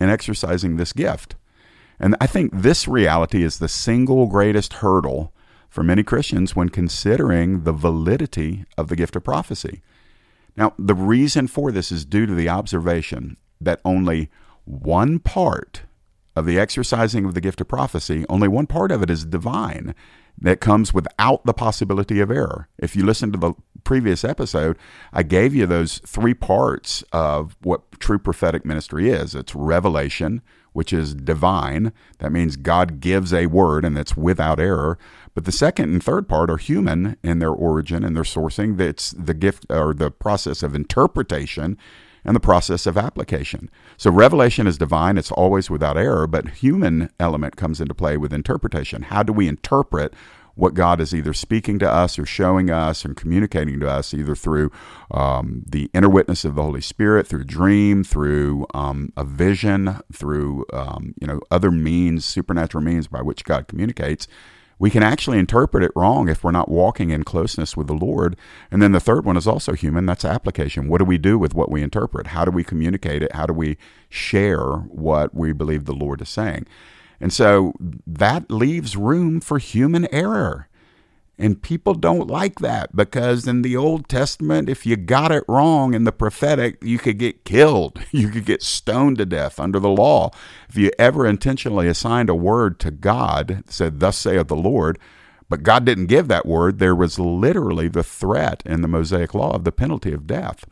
in 0.00 0.08
exercising 0.08 0.76
this 0.76 0.92
gift. 0.92 1.34
And 1.98 2.14
I 2.20 2.26
think 2.26 2.52
this 2.54 2.86
reality 2.86 3.42
is 3.42 3.58
the 3.58 3.68
single 3.68 4.26
greatest 4.26 4.74
hurdle 4.74 5.32
for 5.68 5.82
many 5.82 6.02
Christians 6.02 6.54
when 6.54 6.68
considering 6.68 7.64
the 7.64 7.72
validity 7.72 8.64
of 8.76 8.88
the 8.88 8.96
gift 8.96 9.16
of 9.16 9.24
prophecy. 9.24 9.82
Now, 10.56 10.74
the 10.78 10.94
reason 10.94 11.46
for 11.46 11.72
this 11.72 11.90
is 11.90 12.04
due 12.04 12.26
to 12.26 12.34
the 12.34 12.48
observation 12.48 13.36
that 13.60 13.80
only 13.84 14.30
one 14.64 15.18
part 15.18 15.82
of 16.36 16.46
the 16.46 16.58
exercising 16.58 17.24
of 17.24 17.34
the 17.34 17.40
gift 17.40 17.60
of 17.60 17.68
prophecy, 17.68 18.24
only 18.28 18.48
one 18.48 18.66
part 18.66 18.92
of 18.92 19.02
it 19.02 19.10
is 19.10 19.24
divine 19.24 19.94
that 20.40 20.60
comes 20.60 20.94
without 20.94 21.44
the 21.44 21.54
possibility 21.54 22.20
of 22.20 22.30
error. 22.30 22.68
If 22.78 22.94
you 22.94 23.04
listen 23.04 23.32
to 23.32 23.38
the 23.38 23.54
previous 23.84 24.24
episode, 24.24 24.78
I 25.12 25.22
gave 25.22 25.54
you 25.54 25.66
those 25.66 25.98
three 25.98 26.34
parts 26.34 27.02
of 27.12 27.56
what 27.62 27.98
true 27.98 28.18
prophetic 28.18 28.64
ministry 28.64 29.10
is 29.10 29.34
it's 29.34 29.54
revelation, 29.54 30.42
which 30.72 30.92
is 30.92 31.14
divine. 31.14 31.92
That 32.18 32.32
means 32.32 32.56
God 32.56 33.00
gives 33.00 33.32
a 33.32 33.46
word 33.46 33.84
and 33.84 33.98
it's 33.98 34.16
without 34.16 34.60
error. 34.60 34.98
But 35.34 35.44
the 35.44 35.52
second 35.52 35.92
and 35.92 36.02
third 36.02 36.28
part 36.28 36.50
are 36.50 36.56
human 36.56 37.16
in 37.22 37.38
their 37.38 37.50
origin 37.50 38.04
and 38.04 38.14
their 38.14 38.24
sourcing. 38.24 38.76
That's 38.76 39.10
the 39.10 39.34
gift 39.34 39.66
or 39.70 39.94
the 39.94 40.10
process 40.10 40.62
of 40.62 40.74
interpretation 40.74 41.78
and 42.28 42.36
the 42.36 42.40
process 42.40 42.86
of 42.86 42.98
application. 42.98 43.70
So 43.96 44.10
revelation 44.10 44.66
is 44.66 44.76
divine, 44.76 45.16
it's 45.16 45.32
always 45.32 45.70
without 45.70 45.96
error, 45.96 46.26
but 46.26 46.48
human 46.48 47.08
element 47.18 47.56
comes 47.56 47.80
into 47.80 47.94
play 47.94 48.18
with 48.18 48.34
interpretation. 48.34 49.00
How 49.04 49.22
do 49.22 49.32
we 49.32 49.48
interpret 49.48 50.12
what 50.54 50.74
God 50.74 51.00
is 51.00 51.14
either 51.14 51.32
speaking 51.32 51.78
to 51.78 51.90
us 51.90 52.18
or 52.18 52.26
showing 52.26 52.68
us 52.68 53.02
and 53.02 53.16
communicating 53.16 53.80
to 53.80 53.88
us, 53.88 54.12
either 54.12 54.34
through 54.34 54.70
um, 55.10 55.62
the 55.66 55.88
inner 55.94 56.10
witness 56.10 56.44
of 56.44 56.54
the 56.54 56.62
Holy 56.62 56.82
Spirit, 56.82 57.26
through 57.26 57.44
dream, 57.44 58.04
through 58.04 58.66
um, 58.74 59.10
a 59.16 59.24
vision, 59.24 59.98
through 60.12 60.66
um, 60.72 61.14
you 61.18 61.26
know 61.26 61.40
other 61.50 61.70
means, 61.70 62.26
supernatural 62.26 62.84
means 62.84 63.06
by 63.06 63.22
which 63.22 63.44
God 63.44 63.68
communicates 63.68 64.28
we 64.78 64.90
can 64.90 65.02
actually 65.02 65.38
interpret 65.38 65.82
it 65.82 65.92
wrong 65.96 66.28
if 66.28 66.44
we're 66.44 66.50
not 66.50 66.68
walking 66.68 67.10
in 67.10 67.24
closeness 67.24 67.76
with 67.76 67.86
the 67.88 67.94
Lord. 67.94 68.36
And 68.70 68.80
then 68.80 68.92
the 68.92 69.00
third 69.00 69.24
one 69.24 69.36
is 69.36 69.46
also 69.46 69.72
human 69.72 70.06
that's 70.06 70.24
application. 70.24 70.88
What 70.88 70.98
do 70.98 71.04
we 71.04 71.18
do 71.18 71.38
with 71.38 71.54
what 71.54 71.70
we 71.70 71.82
interpret? 71.82 72.28
How 72.28 72.44
do 72.44 72.50
we 72.50 72.64
communicate 72.64 73.22
it? 73.22 73.32
How 73.32 73.46
do 73.46 73.52
we 73.52 73.76
share 74.08 74.62
what 74.62 75.34
we 75.34 75.52
believe 75.52 75.84
the 75.84 75.92
Lord 75.92 76.20
is 76.20 76.28
saying? 76.28 76.66
And 77.20 77.32
so 77.32 77.72
that 78.06 78.50
leaves 78.50 78.96
room 78.96 79.40
for 79.40 79.58
human 79.58 80.06
error. 80.14 80.67
And 81.40 81.62
people 81.62 81.94
don't 81.94 82.26
like 82.26 82.58
that 82.58 82.96
because 82.96 83.46
in 83.46 83.62
the 83.62 83.76
Old 83.76 84.08
Testament, 84.08 84.68
if 84.68 84.84
you 84.84 84.96
got 84.96 85.30
it 85.30 85.44
wrong 85.46 85.94
in 85.94 86.02
the 86.02 86.10
prophetic, 86.10 86.82
you 86.82 86.98
could 86.98 87.18
get 87.18 87.44
killed. 87.44 88.00
You 88.10 88.30
could 88.30 88.46
get 88.46 88.62
stoned 88.62 89.18
to 89.18 89.26
death 89.26 89.60
under 89.60 89.78
the 89.78 89.88
law. 89.88 90.30
If 90.68 90.76
you 90.76 90.90
ever 90.98 91.26
intentionally 91.26 91.86
assigned 91.86 92.28
a 92.28 92.34
word 92.34 92.80
to 92.80 92.90
God, 92.90 93.62
said, 93.68 94.00
Thus 94.00 94.16
saith 94.16 94.48
the 94.48 94.56
Lord, 94.56 94.98
but 95.48 95.62
God 95.62 95.84
didn't 95.84 96.06
give 96.06 96.26
that 96.28 96.46
word, 96.46 96.78
there 96.78 96.96
was 96.96 97.18
literally 97.18 97.86
the 97.86 98.02
threat 98.02 98.62
in 98.66 98.80
the 98.80 98.88
Mosaic 98.88 99.34
law 99.34 99.54
of 99.54 99.64
the 99.64 99.72
penalty 99.72 100.12
of 100.12 100.26
death. 100.26 100.64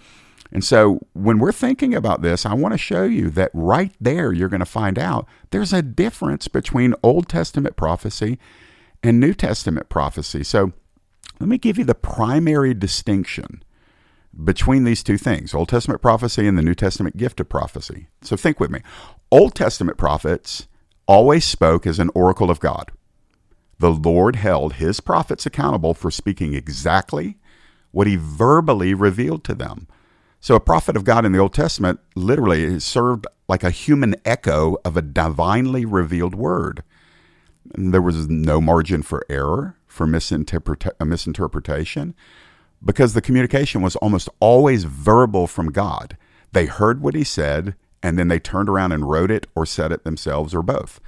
And 0.50 0.64
so 0.64 1.00
when 1.12 1.38
we're 1.38 1.52
thinking 1.52 1.94
about 1.94 2.22
this, 2.22 2.46
I 2.46 2.54
want 2.54 2.72
to 2.72 2.78
show 2.78 3.04
you 3.04 3.30
that 3.30 3.50
right 3.52 3.92
there, 4.00 4.32
you're 4.32 4.48
going 4.48 4.60
to 4.60 4.66
find 4.66 4.98
out 4.98 5.26
there's 5.50 5.72
a 5.72 5.82
difference 5.82 6.48
between 6.48 6.94
Old 7.02 7.28
Testament 7.28 7.76
prophecy 7.76 8.38
and 9.02 9.20
New 9.20 9.34
Testament 9.34 9.88
prophecy. 9.88 10.42
So 10.44 10.72
let 11.38 11.48
me 11.48 11.58
give 11.58 11.78
you 11.78 11.84
the 11.84 11.94
primary 11.94 12.74
distinction 12.74 13.62
between 14.44 14.84
these 14.84 15.02
two 15.02 15.16
things 15.16 15.54
Old 15.54 15.68
Testament 15.68 16.02
prophecy 16.02 16.46
and 16.46 16.58
the 16.58 16.62
New 16.62 16.74
Testament 16.74 17.16
gift 17.16 17.40
of 17.40 17.48
prophecy. 17.48 18.08
So 18.22 18.36
think 18.36 18.60
with 18.60 18.70
me. 18.70 18.80
Old 19.30 19.54
Testament 19.54 19.98
prophets 19.98 20.68
always 21.06 21.44
spoke 21.44 21.86
as 21.86 21.98
an 21.98 22.10
oracle 22.14 22.50
of 22.50 22.60
God. 22.60 22.90
The 23.78 23.90
Lord 23.90 24.36
held 24.36 24.74
his 24.74 25.00
prophets 25.00 25.46
accountable 25.46 25.94
for 25.94 26.10
speaking 26.10 26.54
exactly 26.54 27.36
what 27.90 28.06
he 28.06 28.16
verbally 28.16 28.94
revealed 28.94 29.44
to 29.44 29.54
them. 29.54 29.86
So, 30.40 30.54
a 30.54 30.60
prophet 30.60 30.96
of 30.96 31.04
God 31.04 31.24
in 31.24 31.32
the 31.32 31.38
Old 31.38 31.54
Testament 31.54 31.98
literally 32.14 32.78
served 32.78 33.26
like 33.48 33.64
a 33.64 33.70
human 33.70 34.14
echo 34.24 34.76
of 34.84 34.96
a 34.96 35.02
divinely 35.02 35.84
revealed 35.84 36.34
word. 36.34 36.82
There 37.74 38.02
was 38.02 38.28
no 38.28 38.60
margin 38.60 39.02
for 39.02 39.24
error, 39.28 39.76
for 39.86 40.06
misinterpreta- 40.06 40.92
uh, 41.00 41.04
misinterpretation, 41.04 42.14
because 42.84 43.14
the 43.14 43.22
communication 43.22 43.82
was 43.82 43.96
almost 43.96 44.28
always 44.40 44.84
verbal 44.84 45.46
from 45.46 45.72
God. 45.72 46.16
They 46.52 46.66
heard 46.66 47.00
what 47.00 47.14
he 47.14 47.24
said, 47.24 47.74
and 48.02 48.18
then 48.18 48.28
they 48.28 48.38
turned 48.38 48.68
around 48.68 48.92
and 48.92 49.08
wrote 49.08 49.30
it 49.30 49.46
or 49.54 49.66
said 49.66 49.92
it 49.92 50.04
themselves 50.04 50.54
or 50.54 50.62
both. 50.62 51.00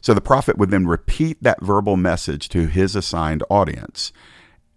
So 0.00 0.14
the 0.14 0.20
prophet 0.20 0.56
would 0.56 0.70
then 0.70 0.86
repeat 0.86 1.42
that 1.42 1.60
verbal 1.60 1.96
message 1.96 2.48
to 2.50 2.66
his 2.66 2.96
assigned 2.96 3.44
audience. 3.50 4.12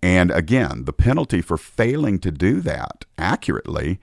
And 0.01 0.31
again, 0.31 0.83
the 0.83 0.93
penalty 0.93 1.41
for 1.41 1.57
failing 1.57 2.19
to 2.19 2.31
do 2.31 2.59
that 2.61 3.05
accurately 3.17 3.99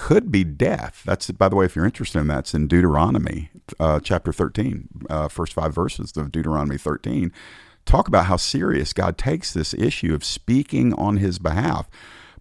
could 0.00 0.32
be 0.32 0.44
death. 0.44 1.02
That's, 1.04 1.30
by 1.30 1.50
the 1.50 1.56
way, 1.56 1.66
if 1.66 1.76
you're 1.76 1.84
interested 1.84 2.20
in 2.20 2.28
that, 2.28 2.38
it's 2.38 2.54
in 2.54 2.68
Deuteronomy 2.68 3.50
uh, 3.78 4.00
chapter 4.00 4.32
13, 4.32 4.88
uh, 5.10 5.28
first 5.28 5.52
five 5.52 5.74
verses 5.74 6.16
of 6.16 6.32
Deuteronomy 6.32 6.78
13. 6.78 7.30
Talk 7.84 8.08
about 8.08 8.24
how 8.24 8.38
serious 8.38 8.94
God 8.94 9.18
takes 9.18 9.52
this 9.52 9.74
issue 9.74 10.14
of 10.14 10.24
speaking 10.24 10.94
on 10.94 11.18
his 11.18 11.38
behalf. 11.38 11.90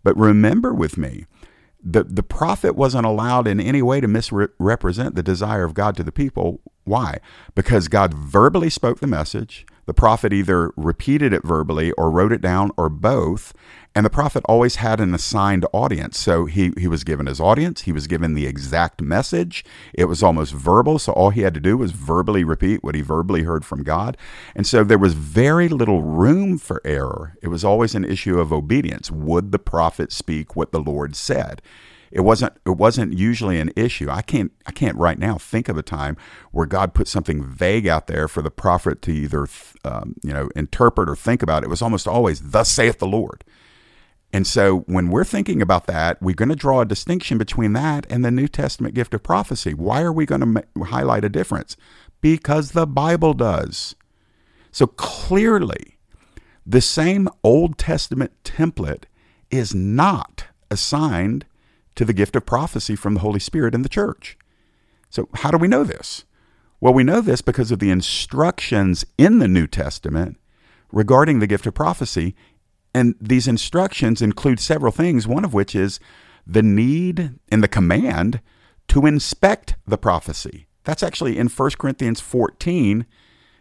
But 0.06 0.16
remember 0.16 0.74
with 0.74 0.98
me, 0.98 1.26
the, 1.84 2.06
the 2.06 2.24
prophet 2.24 2.78
wasn't 2.78 3.06
allowed 3.06 3.46
in 3.46 3.60
any 3.60 3.82
way 3.82 4.00
to 4.00 4.08
misrepresent 4.08 5.16
the 5.16 5.24
desire 5.24 5.66
of 5.66 5.74
God 5.74 5.98
to 5.98 6.04
the 6.04 6.14
people. 6.14 6.62
Why? 6.86 7.20
Because 7.56 7.90
God 7.90 8.14
verbally 8.14 8.70
spoke 8.70 9.02
the 9.02 9.08
message. 9.08 9.66
The 9.86 9.94
prophet 9.94 10.32
either 10.32 10.72
repeated 10.78 11.34
it 11.34 11.44
verbally 11.44 11.92
or 11.94 12.10
wrote 12.10 12.32
it 12.32 12.42
down 12.42 12.72
or 12.78 12.88
both. 12.88 13.54
And 14.00 14.06
the 14.06 14.10
prophet 14.10 14.46
always 14.46 14.78
had 14.78 15.02
an 15.02 15.14
assigned 15.14 15.66
audience. 15.74 16.18
So 16.18 16.46
he, 16.46 16.72
he 16.78 16.88
was 16.88 17.04
given 17.04 17.26
his 17.26 17.42
audience, 17.42 17.82
he 17.82 17.92
was 17.92 18.08
given 18.08 18.34
the 18.34 18.48
exact 18.48 19.02
message. 19.02 19.66
It 19.94 20.06
was 20.06 20.24
almost 20.24 20.54
verbal. 20.54 21.00
So 21.00 21.12
all 21.12 21.32
he 21.32 21.42
had 21.42 21.54
to 21.56 21.60
do 21.60 21.76
was 21.76 21.92
verbally 21.92 22.46
repeat 22.46 22.82
what 22.82 22.96
he 22.96 23.02
verbally 23.02 23.44
heard 23.44 23.66
from 23.66 23.84
God. 23.84 24.16
And 24.56 24.66
so 24.66 24.86
there 24.86 24.98
was 24.98 25.16
very 25.16 25.68
little 25.68 26.02
room 26.02 26.58
for 26.58 26.82
error. 26.86 27.36
It 27.42 27.50
was 27.50 27.66
always 27.66 27.94
an 27.94 28.06
issue 28.06 28.40
of 28.40 28.54
obedience. 28.54 29.12
Would 29.12 29.52
the 29.52 29.60
prophet 29.60 30.14
speak 30.14 30.56
what 30.56 30.72
the 30.72 30.80
Lord 30.80 31.14
said? 31.14 31.62
it 32.12 32.22
wasn't 32.22 32.54
it 32.66 32.72
wasn't 32.72 33.14
usually 33.14 33.60
an 33.60 33.72
issue. 33.76 34.10
I 34.10 34.22
can't 34.22 34.52
I 34.66 34.72
can't 34.72 34.98
right 34.98 35.20
now 35.20 35.38
think 35.38 35.70
of 35.70 35.78
a 35.78 35.84
time 35.84 36.18
where 36.52 36.66
God 36.66 36.94
put 36.94 37.08
something 37.08 37.44
vague 37.44 37.88
out 37.88 38.08
there 38.08 38.28
for 38.28 38.42
the 38.42 38.52
prophet 38.52 39.02
to 39.04 39.12
either 39.12 39.48
um, 39.84 40.16
you 40.24 40.34
know 40.34 40.50
interpret 40.56 41.10
or 41.10 41.16
think 41.16 41.44
about. 41.44 41.64
It 41.64 41.70
was 41.70 41.82
almost 41.82 42.08
always 42.08 42.52
"Thus 42.52 42.70
saith 42.70 43.00
the 43.00 43.08
Lord." 43.08 43.44
And 44.32 44.46
so 44.46 44.80
when 44.82 45.10
we're 45.10 45.24
thinking 45.24 45.62
about 45.62 45.88
that, 45.88 46.22
we're 46.22 46.36
going 46.36 46.50
to 46.50 46.56
draw 46.56 46.82
a 46.82 46.86
distinction 46.86 47.38
between 47.38 47.74
that 47.74 48.06
and 48.12 48.24
the 48.24 48.32
New 48.32 48.48
Testament 48.48 48.94
gift 48.94 49.14
of 49.14 49.24
prophecy. 49.24 49.74
Why 49.74 50.02
are 50.02 50.14
we 50.14 50.26
going 50.26 50.42
to 50.54 50.84
highlight 50.84 51.26
a 51.26 51.30
difference? 51.30 51.76
Because 52.22 52.72
the 52.72 52.86
Bible 52.86 53.34
does. 53.34 53.96
So 54.72 54.86
clearly, 54.86 55.98
the 56.66 56.82
same 56.82 57.28
Old 57.44 57.80
Testament 57.80 58.32
template 58.44 59.06
is 59.50 59.74
not 59.74 60.46
assigned 60.70 61.46
to 61.96 62.06
the 62.06 62.14
gift 62.14 62.36
of 62.36 62.46
prophecy 62.46 62.96
from 62.96 63.16
the 63.16 63.22
Holy 63.22 63.40
Spirit 63.40 63.74
in 63.74 63.82
the 63.82 63.90
church. 63.90 64.38
So, 65.10 65.28
how 65.34 65.50
do 65.50 65.58
we 65.58 65.68
know 65.68 65.84
this? 65.84 66.26
Well, 66.80 66.94
we 66.94 67.04
know 67.04 67.20
this 67.20 67.42
because 67.42 67.72
of 67.72 67.80
the 67.80 67.90
instructions 67.90 69.06
in 69.18 69.40
the 69.40 69.48
New 69.48 69.66
Testament 69.66 70.38
regarding 70.92 71.40
the 71.40 71.48
gift 71.48 71.66
of 71.66 71.74
prophecy. 71.74 72.36
And 72.94 73.16
these 73.22 73.48
instructions 73.48 74.22
include 74.22 74.60
several 74.60 74.92
things, 74.92 75.28
one 75.28 75.46
of 75.46 75.54
which 75.54 75.76
is 75.76 76.00
the 76.46 76.64
need 76.64 77.36
and 77.52 77.64
the 77.64 77.68
command 77.68 78.42
to 78.88 79.06
inspect 79.06 79.76
the 79.88 79.98
prophecy. 79.98 80.68
That's 80.84 81.04
actually 81.04 81.38
in 81.38 81.48
1 81.48 81.72
Corinthians 81.78 82.20
14, 82.20 83.06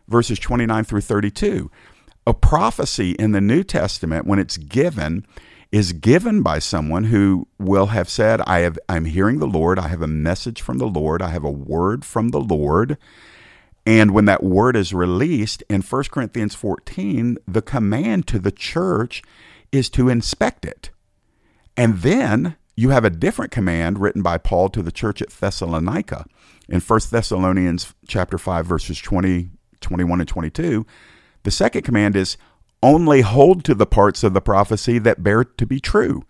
verses 0.09 0.39
29 0.39 0.85
through 0.85 1.03
32. 1.03 1.71
A 2.27 2.35
prophecy 2.35 3.13
in 3.13 3.33
the 3.33 3.41
New 3.41 3.63
Testament, 3.63 4.27
when 4.27 4.39
it's 4.39 4.57
given, 4.57 5.27
is 5.71 5.93
given 5.93 6.43
by 6.43 6.59
someone 6.59 7.05
who 7.05 7.47
will 7.59 7.87
have 7.87 8.09
said, 8.09 8.41
I 8.43 8.61
have, 8.61 8.79
I'm 8.89 9.05
hearing 9.05 9.39
the 9.39 9.47
Lord. 9.47 9.79
I 9.79 9.89
have 9.89 10.03
a 10.03 10.07
message 10.07 10.63
from 10.63 10.79
the 10.79 10.87
Lord. 10.87 11.21
I 11.21 11.29
have 11.29 11.45
a 11.45 11.51
word 11.51 12.05
from 12.05 12.31
the 12.31 12.41
Lord. 12.41 12.97
And 13.89 14.11
when 14.11 14.27
that 14.27 14.43
word 14.43 14.77
is 14.77 14.93
released 14.93 15.65
in 15.71 15.81
1 15.81 16.05
Corinthians 16.11 16.55
14, 16.55 17.39
the 17.49 17.63
command 17.63 18.27
to 18.27 18.39
the 18.39 18.53
church 18.53 19.23
is 19.73 19.89
to 19.89 20.11
inspect 20.11 20.67
it. 20.67 20.91
And 21.75 22.01
then 22.01 22.57
you 22.77 22.91
have 22.91 23.07
a 23.07 23.11
different 23.11 23.51
command 23.51 23.99
written 23.99 24.21
by 24.21 24.37
Paul 24.37 24.69
to 24.69 24.83
the 24.83 24.93
church 24.93 25.23
at 25.23 25.31
Thessalonica 25.31 26.27
in 26.69 26.81
1 26.81 27.01
Thessalonians 27.11 27.95
chapter 28.07 28.37
5 28.37 28.67
verses 28.67 29.01
20, 29.01 29.49
21 29.81 30.21
and 30.21 30.29
22. 30.29 30.85
The 31.45 31.51
second 31.51 31.81
command 31.81 32.15
is 32.15 32.37
only 32.83 33.23
hold 33.23 33.65
to 33.65 33.75
the 33.75 33.87
parts 33.87 34.23
of 34.23 34.35
the 34.35 34.43
prophecy 34.43 34.99
that 34.99 35.23
bear 35.23 35.45
to 35.45 35.67
be 35.67 35.81
true. 35.81 36.25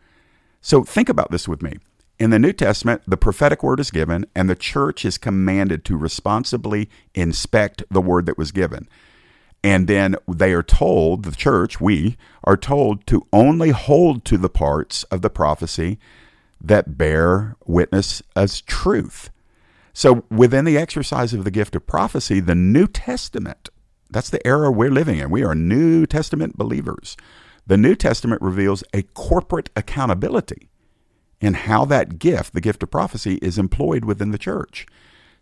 So 0.60 0.84
think 0.84 1.08
about 1.08 1.32
this 1.32 1.48
with 1.48 1.60
me. 1.60 1.78
In 2.18 2.30
the 2.30 2.38
New 2.38 2.52
Testament, 2.52 3.02
the 3.06 3.16
prophetic 3.16 3.62
word 3.62 3.78
is 3.78 3.90
given, 3.90 4.26
and 4.34 4.50
the 4.50 4.56
church 4.56 5.04
is 5.04 5.18
commanded 5.18 5.84
to 5.84 5.96
responsibly 5.96 6.90
inspect 7.14 7.84
the 7.90 8.00
word 8.00 8.26
that 8.26 8.38
was 8.38 8.50
given. 8.50 8.88
And 9.62 9.86
then 9.86 10.16
they 10.26 10.52
are 10.52 10.62
told, 10.62 11.24
the 11.24 11.36
church, 11.36 11.80
we, 11.80 12.16
are 12.44 12.56
told 12.56 13.06
to 13.06 13.26
only 13.32 13.70
hold 13.70 14.24
to 14.26 14.38
the 14.38 14.48
parts 14.48 15.04
of 15.04 15.22
the 15.22 15.30
prophecy 15.30 15.98
that 16.60 16.98
bear 16.98 17.56
witness 17.66 18.22
as 18.34 18.60
truth. 18.62 19.30
So 19.92 20.24
within 20.30 20.64
the 20.64 20.78
exercise 20.78 21.32
of 21.34 21.44
the 21.44 21.50
gift 21.50 21.76
of 21.76 21.86
prophecy, 21.86 22.40
the 22.40 22.54
New 22.54 22.86
Testament 22.86 23.68
that's 24.10 24.30
the 24.30 24.44
era 24.46 24.70
we're 24.70 24.90
living 24.90 25.18
in. 25.18 25.30
We 25.30 25.44
are 25.44 25.54
New 25.54 26.06
Testament 26.06 26.56
believers. 26.56 27.16
The 27.66 27.76
New 27.76 27.94
Testament 27.94 28.40
reveals 28.40 28.82
a 28.94 29.02
corporate 29.02 29.70
accountability 29.76 30.70
in 31.40 31.54
how 31.54 31.84
that 31.86 32.18
gift, 32.18 32.52
the 32.54 32.60
gift 32.60 32.82
of 32.82 32.90
prophecy, 32.90 33.38
is 33.42 33.58
employed 33.58 34.04
within 34.04 34.30
the 34.30 34.38
church. 34.38 34.86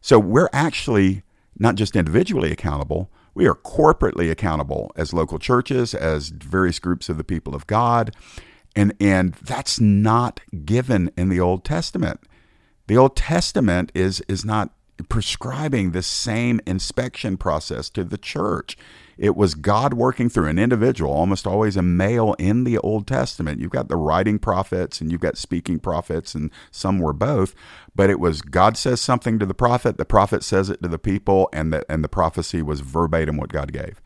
So 0.01 0.19
we're 0.19 0.51
actually 0.53 1.23
not 1.59 1.75
just 1.75 1.97
individually 1.97 2.53
accountable, 2.53 3.11
we 3.37 3.47
are 3.47 3.55
corporately 3.55 4.31
accountable 4.31 4.93
as 4.97 5.13
local 5.13 5.39
churches, 5.39 5.95
as 5.95 6.31
various 6.31 6.79
groups 6.79 7.11
of 7.11 7.19
the 7.19 7.25
people 7.25 7.55
of 7.55 7.67
God. 7.67 8.15
And, 8.75 8.95
and 8.99 9.35
that's 9.35 9.79
not 9.79 10.41
given 10.65 11.11
in 11.19 11.29
the 11.29 11.39
Old 11.39 11.63
Testament. 11.63 12.21
The 12.87 12.97
Old 12.97 13.15
Testament 13.15 13.93
is, 13.95 14.23
is 14.27 14.45
not 14.45 14.73
prescribing 15.11 15.91
the 15.91 16.03
same 16.03 16.61
inspection 16.67 17.37
process 17.37 17.91
to 17.91 18.05
the 18.05 18.17
church. 18.17 18.79
It 19.19 19.35
was 19.35 19.55
God 19.55 19.95
working 19.95 20.29
through 20.29 20.49
an 20.49 20.59
individual, 20.59 21.11
almost 21.11 21.47
always 21.47 21.77
a 21.77 21.83
male 21.83 22.35
in 22.39 22.65
the 22.65 22.79
Old 22.79 23.07
Testament. 23.07 23.61
You've 23.61 23.71
got 23.71 23.89
the 23.89 23.97
writing 23.97 24.39
prophets 24.39 25.01
and 25.01 25.11
you've 25.11 25.23
got 25.23 25.39
speaking 25.39 25.79
prophets, 25.79 26.35
and 26.35 26.51
some 26.71 26.99
were 26.99 27.15
both. 27.15 27.55
But 27.95 28.11
it 28.11 28.21
was 28.21 28.43
God 28.43 28.77
says 28.77 29.01
something 29.01 29.39
to 29.39 29.47
the 29.47 29.55
prophet, 29.55 29.97
the 29.97 30.05
prophet 30.05 30.45
says 30.45 30.69
it 30.69 30.83
to 30.83 30.89
the 30.89 30.99
people, 30.99 31.49
and 31.53 31.73
the, 31.73 31.85
and 31.91 32.05
the 32.05 32.09
prophecy 32.09 32.61
was 32.61 32.81
verbatim 32.81 33.37
what 33.37 33.53
God 33.53 33.73
gave. 33.73 34.03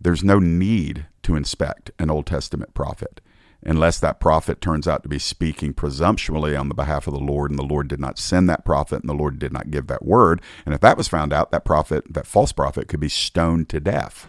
There's 0.00 0.24
no 0.24 0.40
need 0.40 1.06
to 1.22 1.36
inspect 1.36 1.92
an 2.00 2.10
Old 2.10 2.26
Testament 2.26 2.74
prophet 2.74 3.20
unless 3.64 4.00
that 4.00 4.20
prophet 4.20 4.60
turns 4.60 4.88
out 4.88 5.02
to 5.02 5.08
be 5.08 5.18
speaking 5.18 5.72
presumptuously 5.72 6.56
on 6.56 6.68
the 6.68 6.74
behalf 6.74 7.06
of 7.06 7.14
the 7.14 7.20
Lord, 7.20 7.50
and 7.50 7.58
the 7.58 7.64
Lord 7.64 7.88
did 7.88 8.00
not 8.00 8.18
send 8.18 8.48
that 8.48 8.64
prophet, 8.64 9.00
and 9.00 9.08
the 9.08 9.14
Lord 9.14 9.38
did 9.38 9.52
not 9.52 9.70
give 9.70 9.86
that 9.86 10.04
word. 10.04 10.42
And 10.66 10.74
if 10.74 10.80
that 10.80 10.96
was 10.96 11.08
found 11.08 11.32
out, 11.32 11.52
that 11.52 11.64
prophet, 11.64 12.12
that 12.12 12.26
false 12.26 12.52
prophet, 12.52 12.88
could 12.88 13.00
be 13.00 13.08
stoned 13.08 13.68
to 13.68 13.80
death. 13.80 14.28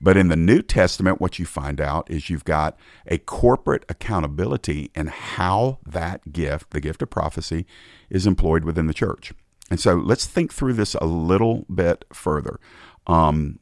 But 0.00 0.16
in 0.16 0.28
the 0.28 0.36
New 0.36 0.62
Testament, 0.62 1.20
what 1.20 1.38
you 1.38 1.46
find 1.46 1.80
out 1.80 2.10
is 2.10 2.30
you've 2.30 2.44
got 2.44 2.78
a 3.06 3.18
corporate 3.18 3.84
accountability 3.88 4.90
in 4.94 5.08
how 5.08 5.78
that 5.84 6.32
gift, 6.32 6.70
the 6.70 6.80
gift 6.80 7.02
of 7.02 7.10
prophecy, 7.10 7.66
is 8.08 8.26
employed 8.26 8.64
within 8.64 8.86
the 8.86 8.94
church. 8.94 9.32
And 9.70 9.80
so 9.80 9.94
let's 9.96 10.26
think 10.26 10.52
through 10.52 10.74
this 10.74 10.94
a 10.94 11.04
little 11.04 11.66
bit 11.72 12.04
further. 12.12 12.60
Um, 13.06 13.58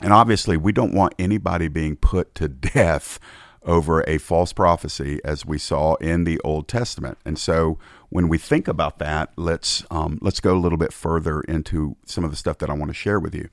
and 0.00 0.12
obviously, 0.12 0.56
we 0.56 0.72
don't 0.72 0.94
want 0.94 1.14
anybody 1.18 1.68
being 1.68 1.96
put 1.96 2.34
to 2.36 2.48
death 2.48 3.20
over 3.66 4.04
a 4.08 4.16
false 4.18 4.52
prophecy 4.52 5.20
as 5.24 5.44
we 5.44 5.58
saw 5.58 5.94
in 5.96 6.24
the 6.24 6.40
Old 6.40 6.68
Testament. 6.68 7.18
And 7.24 7.38
so 7.38 7.78
when 8.08 8.28
we 8.28 8.38
think 8.38 8.68
about 8.68 8.98
that, 9.00 9.32
let's 9.36 9.84
um, 9.90 10.18
let's 10.22 10.40
go 10.40 10.54
a 10.54 10.58
little 10.58 10.78
bit 10.78 10.92
further 10.92 11.40
into 11.42 11.96
some 12.06 12.24
of 12.24 12.30
the 12.30 12.36
stuff 12.36 12.58
that 12.58 12.70
I 12.70 12.74
want 12.74 12.90
to 12.90 12.94
share 12.94 13.18
with 13.18 13.34
you. 13.34 13.48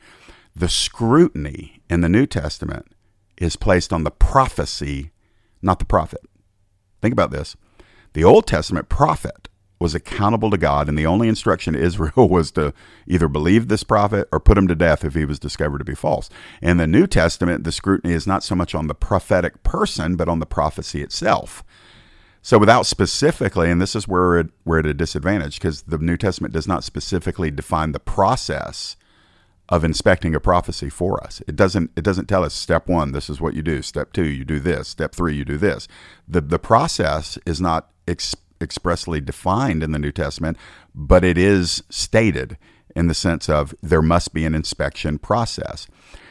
The 0.56 0.70
scrutiny 0.70 1.82
in 1.90 2.02
the 2.02 2.10
New 2.10 2.28
Testament 2.28 2.94
is 3.38 3.56
placed 3.56 3.92
on 3.92 4.04
the 4.04 4.12
prophecy, 4.12 5.12
not 5.62 5.80
the 5.80 5.86
prophet. 5.86 6.22
Think 7.02 7.14
about 7.14 7.32
this. 7.32 7.56
The 8.14 8.24
Old 8.24 8.46
Testament 8.46 8.88
prophet 8.88 9.50
was 9.80 9.96
accountable 9.96 10.52
to 10.52 10.58
God, 10.58 10.88
and 10.88 10.98
the 10.98 11.08
only 11.08 11.28
instruction 11.28 11.74
to 11.74 11.80
Israel 11.84 12.30
was 12.30 12.52
to 12.52 12.74
either 13.08 13.28
believe 13.28 13.68
this 13.68 13.84
prophet 13.84 14.28
or 14.32 14.40
put 14.40 14.58
him 14.58 14.68
to 14.68 14.76
death 14.76 15.04
if 15.04 15.16
he 15.16 15.26
was 15.26 15.40
discovered 15.40 15.80
to 15.80 15.84
be 15.84 15.96
false. 15.96 16.30
In 16.62 16.78
the 16.78 16.88
New 16.88 17.08
Testament, 17.08 17.64
the 17.64 17.72
scrutiny 17.72 18.14
is 18.14 18.28
not 18.28 18.44
so 18.44 18.54
much 18.54 18.76
on 18.76 18.88
the 18.88 18.96
prophetic 18.96 19.64
person, 19.64 20.16
but 20.16 20.30
on 20.30 20.40
the 20.40 20.46
prophecy 20.46 21.02
itself. 21.02 21.64
So, 22.44 22.60
without 22.60 22.86
specifically, 22.86 23.72
and 23.72 23.82
this 23.82 23.96
is 23.96 24.08
where 24.08 24.22
we're 24.22 24.40
at, 24.40 24.48
we're 24.66 24.80
at 24.80 24.86
a 24.86 24.94
disadvantage 24.94 25.60
because 25.60 25.84
the 25.84 25.98
New 25.98 26.18
Testament 26.18 26.54
does 26.54 26.68
not 26.68 26.84
specifically 26.84 27.50
define 27.50 27.92
the 27.92 28.00
process 28.00 28.98
of 29.70 29.84
inspecting 29.84 30.36
a 30.36 30.40
prophecy 30.40 30.90
for 30.90 31.24
us. 31.24 31.42
It 31.48 31.56
doesn't 31.56 31.92
it 31.96 32.04
doesn't 32.04 32.28
tell 32.28 32.44
us 32.44 32.54
step 32.54 32.88
1 32.88 33.12
this 33.12 33.30
is 33.30 33.40
what 33.40 33.54
you 33.54 33.62
do, 33.62 33.82
step 33.82 34.14
2 34.14 34.26
you 34.26 34.46
do 34.46 34.60
this, 34.60 34.88
step 34.90 35.16
3 35.16 35.36
you 35.36 35.46
do 35.46 35.58
this. 35.58 35.88
The 36.28 36.42
the 36.42 36.60
process 36.60 37.38
is 37.46 37.62
not 37.62 37.90
ex- 38.08 38.36
expressly 38.62 39.22
defined 39.22 39.84
in 39.84 39.92
the 39.92 40.00
New 40.00 40.12
Testament, 40.12 40.58
but 40.94 41.24
it 41.24 41.38
is 41.38 41.84
stated 41.90 42.58
in 42.96 43.08
the 43.08 43.14
sense 43.14 43.50
of 43.50 43.74
there 43.82 44.02
must 44.02 44.34
be 44.34 44.46
an 44.46 44.54
inspection 44.54 45.18
process. 45.18 45.88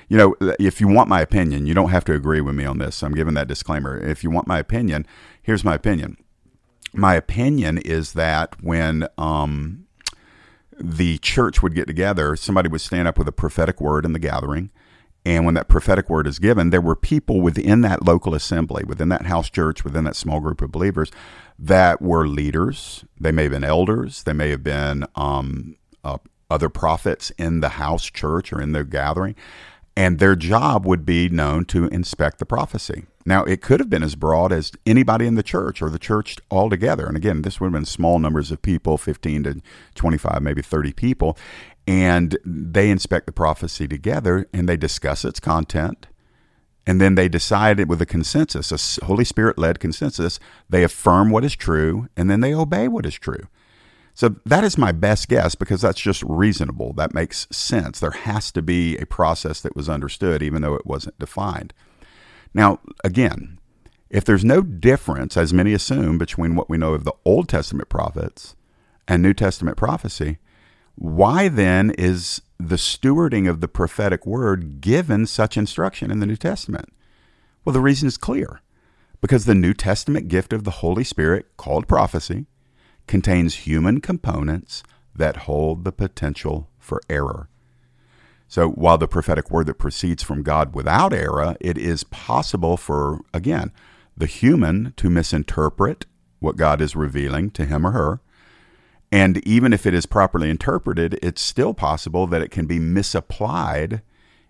You 0.08 0.18
know, 0.18 0.36
if 0.58 0.80
you 0.80 0.88
want 0.88 1.08
my 1.08 1.20
opinion, 1.20 1.66
you 1.66 1.74
don't 1.74 1.90
have 1.90 2.04
to 2.04 2.14
agree 2.14 2.40
with 2.40 2.54
me 2.54 2.64
on 2.64 2.78
this. 2.78 2.96
So 2.96 3.06
I'm 3.06 3.14
giving 3.14 3.34
that 3.34 3.48
disclaimer. 3.48 3.98
If 3.98 4.22
you 4.22 4.30
want 4.30 4.46
my 4.46 4.58
opinion, 4.58 5.06
here's 5.42 5.64
my 5.64 5.74
opinion. 5.74 6.18
My 6.92 7.14
opinion 7.14 7.78
is 7.78 8.12
that 8.12 8.62
when 8.62 9.08
um, 9.16 9.86
the 10.82 11.18
church 11.18 11.62
would 11.62 11.74
get 11.74 11.86
together, 11.86 12.36
somebody 12.36 12.68
would 12.68 12.80
stand 12.80 13.08
up 13.08 13.18
with 13.18 13.28
a 13.28 13.32
prophetic 13.32 13.80
word 13.80 14.04
in 14.04 14.12
the 14.12 14.18
gathering, 14.18 14.70
And 15.24 15.44
when 15.44 15.54
that 15.54 15.68
prophetic 15.68 16.10
word 16.10 16.26
is 16.26 16.38
given, 16.38 16.70
there 16.70 16.80
were 16.80 16.96
people 16.96 17.40
within 17.40 17.82
that 17.82 18.04
local 18.04 18.34
assembly, 18.34 18.82
within 18.84 19.08
that 19.10 19.26
house 19.26 19.48
church, 19.48 19.84
within 19.84 20.04
that 20.04 20.16
small 20.16 20.40
group 20.40 20.60
of 20.60 20.72
believers 20.72 21.12
that 21.58 22.02
were 22.02 22.26
leaders. 22.26 23.04
They 23.20 23.30
may 23.30 23.44
have 23.44 23.52
been 23.52 23.62
elders. 23.64 24.24
They 24.24 24.32
may 24.32 24.50
have 24.50 24.64
been 24.64 25.06
um, 25.14 25.76
uh, 26.02 26.18
other 26.50 26.68
prophets 26.68 27.30
in 27.38 27.60
the 27.60 27.70
house 27.70 28.10
church 28.10 28.52
or 28.52 28.60
in 28.60 28.72
their 28.72 28.84
gathering. 28.84 29.36
And 29.96 30.18
their 30.18 30.34
job 30.34 30.86
would 30.86 31.06
be 31.06 31.28
known 31.28 31.66
to 31.66 31.86
inspect 31.88 32.38
the 32.38 32.46
prophecy. 32.46 33.04
Now, 33.24 33.44
it 33.44 33.62
could 33.62 33.80
have 33.80 33.90
been 33.90 34.02
as 34.02 34.14
broad 34.14 34.52
as 34.52 34.72
anybody 34.84 35.26
in 35.26 35.36
the 35.36 35.42
church 35.42 35.80
or 35.80 35.90
the 35.90 35.98
church 35.98 36.36
altogether. 36.50 37.06
And 37.06 37.16
again, 37.16 37.42
this 37.42 37.60
would 37.60 37.66
have 37.66 37.72
been 37.72 37.84
small 37.84 38.18
numbers 38.18 38.50
of 38.50 38.62
people 38.62 38.98
15 38.98 39.44
to 39.44 39.62
25, 39.94 40.42
maybe 40.42 40.62
30 40.62 40.92
people. 40.92 41.36
And 41.86 42.36
they 42.44 42.90
inspect 42.90 43.26
the 43.26 43.32
prophecy 43.32 43.86
together 43.86 44.48
and 44.52 44.68
they 44.68 44.76
discuss 44.76 45.24
its 45.24 45.40
content. 45.40 46.06
And 46.84 47.00
then 47.00 47.14
they 47.14 47.28
decide 47.28 47.78
it 47.78 47.86
with 47.86 48.02
a 48.02 48.06
consensus 48.06 48.98
a 48.98 49.04
holy 49.04 49.24
spirit 49.24 49.56
led 49.56 49.78
consensus. 49.78 50.40
They 50.68 50.82
affirm 50.82 51.30
what 51.30 51.44
is 51.44 51.54
true 51.54 52.08
and 52.16 52.28
then 52.28 52.40
they 52.40 52.54
obey 52.54 52.88
what 52.88 53.06
is 53.06 53.14
true. 53.14 53.46
So 54.14 54.36
that 54.44 54.64
is 54.64 54.76
my 54.76 54.92
best 54.92 55.28
guess 55.28 55.54
because 55.54 55.80
that's 55.80 56.00
just 56.00 56.22
reasonable. 56.24 56.92
That 56.92 57.14
makes 57.14 57.46
sense. 57.50 58.00
There 58.00 58.10
has 58.10 58.50
to 58.52 58.62
be 58.62 58.98
a 58.98 59.06
process 59.06 59.60
that 59.60 59.76
was 59.76 59.88
understood 59.88 60.42
even 60.42 60.62
though 60.62 60.74
it 60.74 60.84
wasn't 60.84 61.18
defined 61.20 61.72
now 62.54 62.78
again 63.04 63.58
if 64.10 64.24
there's 64.24 64.44
no 64.44 64.60
difference 64.60 65.36
as 65.36 65.54
many 65.54 65.72
assume 65.72 66.18
between 66.18 66.54
what 66.54 66.68
we 66.68 66.76
know 66.76 66.94
of 66.94 67.04
the 67.04 67.14
old 67.24 67.48
testament 67.48 67.88
prophets 67.88 68.56
and 69.08 69.22
new 69.22 69.34
testament 69.34 69.76
prophecy 69.76 70.38
why 70.94 71.48
then 71.48 71.90
is 71.92 72.42
the 72.58 72.76
stewarding 72.76 73.48
of 73.48 73.60
the 73.60 73.68
prophetic 73.68 74.26
word 74.26 74.80
given 74.80 75.26
such 75.26 75.56
instruction 75.56 76.10
in 76.10 76.20
the 76.20 76.26
New 76.26 76.36
Testament? 76.36 76.92
Well, 77.64 77.72
the 77.72 77.80
reason 77.80 78.08
is 78.08 78.16
clear 78.16 78.60
because 79.20 79.44
the 79.44 79.54
New 79.54 79.72
Testament 79.72 80.28
gift 80.28 80.52
of 80.52 80.64
the 80.64 80.70
Holy 80.82 81.04
Spirit, 81.04 81.56
called 81.56 81.88
prophecy, 81.88 82.46
contains 83.06 83.66
human 83.66 84.00
components 84.00 84.82
that 85.14 85.38
hold 85.38 85.84
the 85.84 85.92
potential 85.92 86.68
for 86.78 87.00
error. 87.08 87.48
So 88.52 88.68
while 88.68 88.98
the 88.98 89.08
prophetic 89.08 89.50
word 89.50 89.66
that 89.68 89.78
proceeds 89.78 90.22
from 90.22 90.42
God 90.42 90.74
without 90.74 91.14
error, 91.14 91.56
it 91.58 91.78
is 91.78 92.04
possible 92.04 92.76
for, 92.76 93.20
again, 93.32 93.72
the 94.14 94.26
human 94.26 94.92
to 94.98 95.08
misinterpret 95.08 96.04
what 96.38 96.56
God 96.56 96.82
is 96.82 96.94
revealing 96.94 97.50
to 97.52 97.64
him 97.64 97.86
or 97.86 97.92
her 97.92 98.20
and 99.12 99.46
even 99.46 99.74
if 99.74 99.84
it 99.84 99.92
is 99.92 100.06
properly 100.06 100.48
interpreted, 100.48 101.18
it's 101.22 101.42
still 101.42 101.74
possible 101.74 102.26
that 102.28 102.40
it 102.40 102.50
can 102.50 102.64
be 102.64 102.78
misapplied 102.78 104.00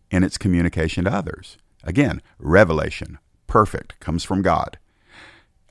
in 0.08 0.22
its 0.22 0.38
communication 0.38 1.04
to 1.04 1.12
others. 1.12 1.58
Again, 1.82 2.22
revelation, 2.38 3.18
perfect, 3.48 3.98
comes 3.98 4.22
from 4.22 4.40
God. 4.40 4.78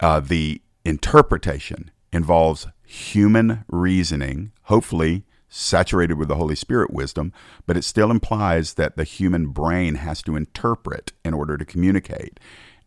Uh, 0.01 0.19
the 0.19 0.61
interpretation 0.83 1.89
involves 2.11 2.67
human 2.83 3.63
reasoning, 3.69 4.51
hopefully 4.63 5.23
saturated 5.53 6.13
with 6.13 6.29
the 6.29 6.35
Holy 6.35 6.55
Spirit 6.55 6.91
wisdom, 6.91 7.33
but 7.67 7.75
it 7.75 7.83
still 7.83 8.09
implies 8.09 8.75
that 8.75 8.95
the 8.95 9.03
human 9.03 9.47
brain 9.47 9.95
has 9.95 10.21
to 10.23 10.37
interpret 10.37 11.11
in 11.25 11.33
order 11.33 11.57
to 11.57 11.65
communicate. 11.65 12.39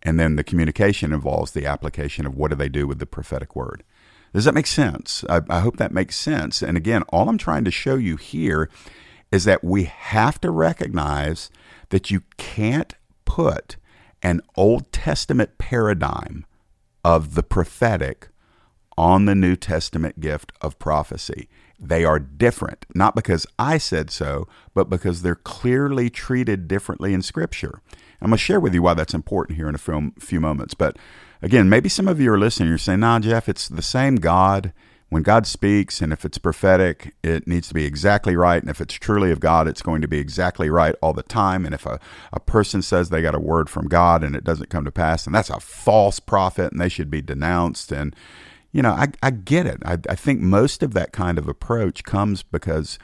And 0.03 0.19
then 0.19 0.37
the 0.37 0.45
communication 0.45 1.13
involves 1.13 1.53
the 1.53 1.67
application 1.67 2.27
of 2.27 2.35
what 2.35 2.51
do 2.51 2.57
they 2.57 2.71
do 2.71 2.87
with 2.87 2.99
the 2.99 3.07
prophetic 3.07 3.55
word. 3.55 3.85
Does 4.33 4.47
that 4.47 4.55
make 4.55 4.67
sense? 4.67 5.25
I, 5.29 5.43
I 5.49 5.61
hope 5.61 5.77
that 5.77 5.93
makes 5.93 6.17
sense. 6.17 6.63
And 6.63 6.77
again, 6.77 7.03
all 7.11 7.29
I'm 7.29 7.39
trying 7.39 7.65
to 7.65 7.71
show 7.71 7.97
you 7.97 8.17
here 8.17 8.71
is 9.31 9.45
that 9.45 9.63
we 9.63 9.85
have 9.85 10.41
to 10.41 10.51
recognize 10.51 11.51
that 11.91 12.11
you 12.11 12.23
can't 12.39 12.95
put 13.27 13.77
an 14.23 14.41
Old 14.57 14.91
Testament 14.91 15.59
paradigm 15.59 16.47
of 17.05 17.35
the 17.35 17.43
prophetic 17.43 18.29
on 18.97 19.27
the 19.27 19.35
New 19.35 19.55
Testament 19.55 20.19
gift 20.19 20.53
of 20.63 20.79
prophecy. 20.79 21.49
They 21.79 22.05
are 22.05 22.19
different, 22.19 22.87
not 22.95 23.15
because 23.15 23.47
I 23.59 23.79
said 23.79 24.11
so, 24.11 24.47
but 24.75 24.89
because 24.89 25.23
they're 25.23 25.35
clearly 25.35 26.09
treated 26.09 26.69
differently 26.69 27.13
in 27.13 27.23
Scripture. 27.23 27.81
I'm 28.21 28.31
going 28.31 28.39
to 28.39 28.43
share 28.43 28.61
with 28.61 28.75
you 28.75 28.83
why 28.83 28.95
that's 28.95 29.15
important 29.15 29.57
here 29.57 29.69
in 29.69 29.75
a 29.75 29.79
few, 30.19 30.41
moments. 30.41 30.75
But 30.75 30.97
again, 31.43 31.69
maybe 31.69 31.89
some 31.89 32.09
of 32.09 32.21
you 32.21 32.33
are 32.33 32.39
listening, 32.39 32.71
you're 32.71 32.79
saying, 32.79 33.01
nah, 33.01 33.19
Jeff, 33.19 33.49
it's 33.49 33.69
the 33.69 33.83
same 33.83 34.17
God. 34.17 34.73
When 35.11 35.23
God 35.23 35.47
speaks, 35.47 36.01
and 36.01 36.13
if 36.13 36.25
it's 36.25 36.39
prophetic, 36.39 37.15
it 37.23 37.47
needs 37.47 37.69
to 37.69 37.75
be 37.75 37.85
exactly 37.85 38.35
right. 38.35 38.61
And 38.61 38.71
if 38.71 38.81
it's 38.81 38.95
truly 38.95 39.31
of 39.31 39.39
God, 39.39 39.69
it's 39.69 39.83
going 39.83 40.01
to 40.01 40.09
be 40.09 40.19
exactly 40.19 40.71
right 40.71 40.95
all 41.03 41.13
the 41.13 41.23
time. 41.23 41.67
And 41.67 41.75
if 41.75 41.87
a, 41.87 42.01
a 42.33 42.41
person 42.41 42.83
says 42.83 43.11
they 43.11 43.23
got 43.23 43.35
a 43.35 43.41
word 43.41 43.69
from 43.69 43.87
God 43.87 44.25
and 44.25 44.35
it 44.35 44.43
doesn't 44.43 44.71
come 44.71 44.85
to 44.85 44.91
pass, 44.91 45.27
and 45.27 45.35
that's 45.35 45.51
a 45.51 45.61
false 45.61 46.19
prophet 46.19 46.73
and 46.73 46.81
they 46.81 46.89
should 46.89 47.11
be 47.11 47.23
denounced. 47.23 47.93
And, 47.93 48.17
you 48.75 48.83
know, 48.83 48.91
I, 48.91 49.07
I 49.23 49.31
get 49.31 49.67
it. 49.67 49.79
I, 49.85 49.99
I 50.11 50.17
think 50.17 50.41
most 50.41 50.83
of 50.83 50.95
that 50.95 51.13
kind 51.13 51.39
of 51.39 51.47
approach 51.47 52.03
comes 52.03 52.43
because 52.43 52.99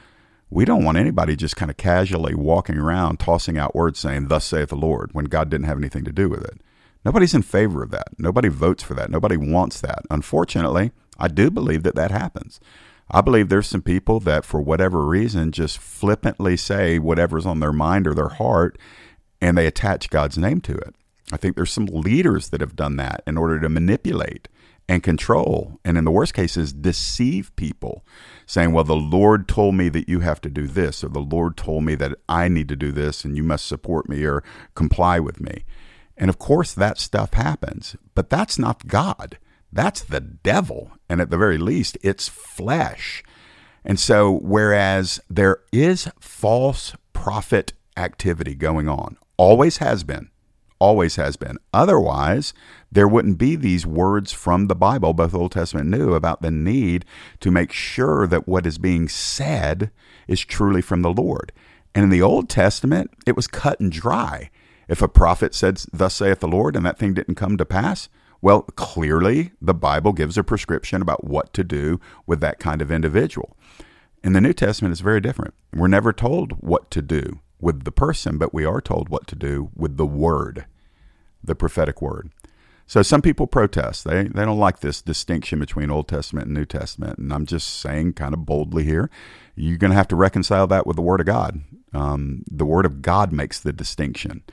we 0.49 0.65
don't 0.65 0.83
want 0.83 0.97
anybody 0.97 1.37
just 1.37 1.55
kind 1.55 1.71
of 1.71 1.77
casually 1.77 2.35
walking 2.35 2.77
around 2.77 3.21
tossing 3.21 3.57
out 3.57 3.73
words 3.73 3.97
saying, 3.97 4.27
Thus 4.27 4.43
saith 4.43 4.67
the 4.67 4.75
Lord, 4.75 5.11
when 5.13 5.25
God 5.25 5.49
didn't 5.49 5.67
have 5.67 5.77
anything 5.77 6.03
to 6.03 6.11
do 6.11 6.27
with 6.27 6.43
it. 6.43 6.59
Nobody's 7.05 7.33
in 7.33 7.41
favor 7.41 7.81
of 7.81 7.89
that. 7.91 8.09
Nobody 8.19 8.49
votes 8.49 8.83
for 8.83 8.95
that. 8.95 9.09
Nobody 9.09 9.37
wants 9.37 9.79
that. 9.79 10.01
Unfortunately, 10.11 10.91
I 11.17 11.29
do 11.29 11.49
believe 11.49 11.83
that 11.83 11.95
that 11.95 12.11
happens. 12.11 12.59
I 13.09 13.21
believe 13.21 13.47
there's 13.47 13.67
some 13.67 13.81
people 13.81 14.19
that, 14.19 14.43
for 14.43 14.61
whatever 14.61 15.05
reason, 15.05 15.53
just 15.53 15.77
flippantly 15.77 16.57
say 16.57 16.99
whatever's 16.99 17.45
on 17.45 17.61
their 17.61 17.73
mind 17.73 18.07
or 18.07 18.13
their 18.13 18.29
heart, 18.29 18.77
and 19.39 19.57
they 19.57 19.67
attach 19.67 20.09
God's 20.09 20.37
name 20.37 20.59
to 20.61 20.73
it. 20.73 20.95
I 21.31 21.37
think 21.37 21.55
there's 21.55 21.71
some 21.71 21.85
leaders 21.85 22.49
that 22.49 22.59
have 22.59 22.75
done 22.75 22.97
that 22.97 23.23
in 23.25 23.37
order 23.37 23.57
to 23.61 23.69
manipulate 23.69 24.49
and 24.91 25.01
control, 25.01 25.79
and 25.85 25.97
in 25.97 26.03
the 26.03 26.11
worst 26.11 26.33
cases, 26.33 26.73
deceive 26.73 27.55
people, 27.55 28.05
saying, 28.45 28.73
Well, 28.73 28.83
the 28.83 28.93
Lord 28.93 29.47
told 29.47 29.73
me 29.73 29.87
that 29.87 30.09
you 30.09 30.19
have 30.19 30.41
to 30.41 30.49
do 30.49 30.67
this, 30.67 31.01
or 31.01 31.07
the 31.07 31.21
Lord 31.21 31.55
told 31.55 31.85
me 31.85 31.95
that 31.95 32.17
I 32.27 32.49
need 32.49 32.67
to 32.67 32.75
do 32.75 32.91
this, 32.91 33.23
and 33.23 33.37
you 33.37 33.41
must 33.41 33.65
support 33.65 34.09
me 34.09 34.25
or 34.25 34.43
comply 34.75 35.17
with 35.17 35.39
me. 35.39 35.63
And 36.17 36.29
of 36.29 36.39
course, 36.39 36.73
that 36.73 36.99
stuff 36.99 37.35
happens, 37.35 37.95
but 38.15 38.29
that's 38.29 38.59
not 38.59 38.85
God. 38.85 39.37
That's 39.71 40.01
the 40.01 40.19
devil. 40.19 40.91
And 41.07 41.21
at 41.21 41.29
the 41.29 41.37
very 41.37 41.57
least, 41.57 41.97
it's 42.01 42.27
flesh. 42.27 43.23
And 43.85 43.97
so, 43.97 44.29
whereas 44.29 45.21
there 45.29 45.59
is 45.71 46.09
false 46.19 46.97
prophet 47.13 47.71
activity 47.95 48.55
going 48.55 48.89
on, 48.89 49.15
always 49.37 49.77
has 49.77 50.03
been, 50.03 50.30
always 50.81 51.15
has 51.15 51.37
been. 51.37 51.57
Otherwise, 51.71 52.53
there 52.91 53.07
wouldn't 53.07 53.37
be 53.37 53.55
these 53.55 53.85
words 53.85 54.31
from 54.31 54.65
the 54.65 54.75
Bible, 54.75 55.13
both 55.13 55.35
Old 55.35 55.51
Testament 55.51 55.93
and 55.93 56.01
New, 56.01 56.15
about 56.15 56.41
the 56.41 56.49
need 56.49 57.05
to 57.39 57.51
make 57.51 57.71
sure 57.71 58.25
that 58.25 58.47
what 58.47 58.65
is 58.65 58.79
being 58.79 59.07
said 59.07 59.91
is 60.27 60.41
truly 60.41 60.81
from 60.81 61.03
the 61.03 61.13
Lord. 61.13 61.51
And 61.93 62.05
in 62.05 62.09
the 62.09 62.23
Old 62.23 62.49
Testament, 62.49 63.11
it 63.27 63.35
was 63.35 63.47
cut 63.47 63.79
and 63.79 63.91
dry. 63.91 64.49
If 64.87 65.03
a 65.03 65.07
prophet 65.07 65.53
said, 65.53 65.79
Thus 65.93 66.15
saith 66.15 66.39
the 66.39 66.47
Lord, 66.47 66.75
and 66.75 66.83
that 66.83 66.97
thing 66.97 67.13
didn't 67.13 67.35
come 67.35 67.57
to 67.57 67.65
pass, 67.65 68.09
well, 68.41 68.63
clearly 68.63 69.51
the 69.61 69.75
Bible 69.75 70.13
gives 70.13 70.35
a 70.35 70.43
prescription 70.43 71.01
about 71.03 71.23
what 71.23 71.53
to 71.53 71.63
do 71.63 71.99
with 72.25 72.39
that 72.39 72.57
kind 72.57 72.81
of 72.81 72.91
individual. 72.91 73.55
In 74.23 74.33
the 74.33 74.41
New 74.41 74.53
Testament, 74.53 74.93
it's 74.93 75.01
very 75.01 75.21
different. 75.21 75.53
We're 75.73 75.87
never 75.87 76.11
told 76.11 76.53
what 76.53 76.89
to 76.91 77.03
do 77.03 77.39
with 77.61 77.83
the 77.83 77.91
person, 77.91 78.37
but 78.37 78.53
we 78.53 78.65
are 78.65 78.81
told 78.81 79.09
what 79.09 79.27
to 79.27 79.35
do 79.35 79.69
with 79.75 79.97
the 79.97 80.05
word, 80.05 80.65
the 81.43 81.55
prophetic 81.55 82.01
word. 82.01 82.31
So 82.87 83.01
some 83.01 83.21
people 83.21 83.47
protest. 83.47 84.03
They 84.03 84.23
they 84.23 84.43
don't 84.43 84.59
like 84.59 84.79
this 84.79 85.01
distinction 85.01 85.59
between 85.59 85.89
Old 85.89 86.09
Testament 86.09 86.47
and 86.47 86.55
New 86.55 86.65
Testament. 86.65 87.19
And 87.19 87.31
I'm 87.31 87.45
just 87.45 87.79
saying, 87.79 88.13
kind 88.13 88.33
of 88.33 88.45
boldly 88.45 88.83
here, 88.83 89.09
you're 89.55 89.77
going 89.77 89.91
to 89.91 89.97
have 89.97 90.09
to 90.09 90.15
reconcile 90.17 90.67
that 90.67 90.85
with 90.85 90.97
the 90.97 91.01
Word 91.01 91.21
of 91.21 91.25
God. 91.25 91.61
Um, 91.93 92.43
the 92.51 92.65
Word 92.65 92.85
of 92.85 93.01
God 93.01 93.31
makes 93.31 93.59
the 93.59 93.71
distinction 93.71 94.43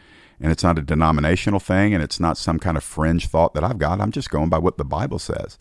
and 0.40 0.53
it's 0.53 0.62
not 0.62 0.79
a 0.79 0.83
denominational 0.83 1.61
thing 1.61 1.94
and 1.94 2.03
it's 2.03 2.21
not 2.21 2.38
some 2.38 2.59
kind 2.59 2.77
of 2.77 2.85
fringe 2.85 3.27
thought 3.27 3.55
that 3.55 3.64
I've 3.64 3.79
got. 3.79 4.01
I'm 4.01 4.12
just 4.12 4.31
going 4.31 4.49
by 4.49 4.59
what 4.59 4.79
the 4.79 4.85
Bible 4.85 5.18
says. 5.18 5.59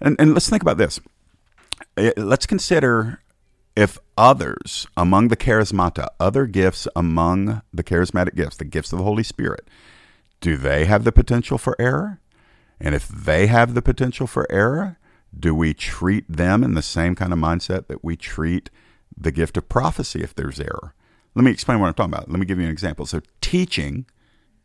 And, 0.00 0.16
and 0.18 0.32
let's 0.32 0.48
think 0.48 0.62
about 0.62 0.78
this. 0.78 1.00
Eh, 1.96 2.12
let's 2.16 2.46
consider 2.46 3.20
if 3.76 3.98
others 4.16 4.86
among 4.96 5.28
the 5.28 5.36
charismata, 5.36 6.08
other 6.20 6.46
gifts 6.46 6.86
among 6.94 7.62
the 7.72 7.84
charismatic 7.84 8.34
gifts, 8.34 8.56
the 8.56 8.64
gifts 8.64 8.92
of 8.92 8.98
the 8.98 9.04
Holy 9.04 9.22
Spirit, 9.22 9.68
do 10.40 10.56
they 10.56 10.84
have 10.84 11.04
the 11.04 11.12
potential 11.12 11.58
for 11.58 11.74
error? 11.78 12.20
And 12.80 12.94
if 12.94 13.08
they 13.08 13.46
have 13.46 13.74
the 13.74 13.82
potential 13.82 14.26
for 14.26 14.50
error, 14.50 14.98
do 15.36 15.54
we 15.54 15.74
treat 15.74 16.24
them 16.28 16.62
in 16.62 16.74
the 16.74 16.82
same 16.82 17.14
kind 17.14 17.32
of 17.32 17.38
mindset 17.38 17.88
that 17.88 18.04
we 18.04 18.16
treat 18.16 18.70
the 19.16 19.32
gift 19.32 19.56
of 19.56 19.68
prophecy 19.68 20.22
if 20.22 20.34
there's 20.34 20.60
error? 20.60 20.94
Let 21.34 21.44
me 21.44 21.50
explain 21.50 21.80
what 21.80 21.88
I'm 21.88 21.94
talking 21.94 22.14
about. 22.14 22.30
Let 22.30 22.38
me 22.38 22.46
give 22.46 22.58
you 22.58 22.64
an 22.64 22.70
example. 22.70 23.06
So, 23.06 23.20
teaching 23.40 24.06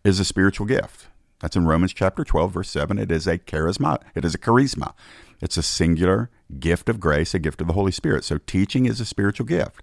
is 0.03 0.19
a 0.19 0.25
spiritual 0.25 0.67
gift. 0.67 1.07
That's 1.39 1.55
in 1.55 1.65
Romans 1.65 1.93
chapter 1.93 2.23
12, 2.23 2.51
verse 2.51 2.69
7. 2.69 2.99
It 2.99 3.11
is 3.11 3.25
a 3.25 3.39
charisma. 3.39 4.01
It 4.13 4.25
is 4.25 4.35
a 4.35 4.37
charisma. 4.37 4.93
It's 5.41 5.57
a 5.57 5.63
singular 5.63 6.29
gift 6.59 6.89
of 6.89 6.99
grace, 6.99 7.33
a 7.33 7.39
gift 7.39 7.61
of 7.61 7.67
the 7.67 7.73
Holy 7.73 7.91
Spirit. 7.91 8.23
So 8.23 8.37
teaching 8.37 8.85
is 8.85 8.99
a 8.99 9.05
spiritual 9.05 9.45
gift. 9.45 9.81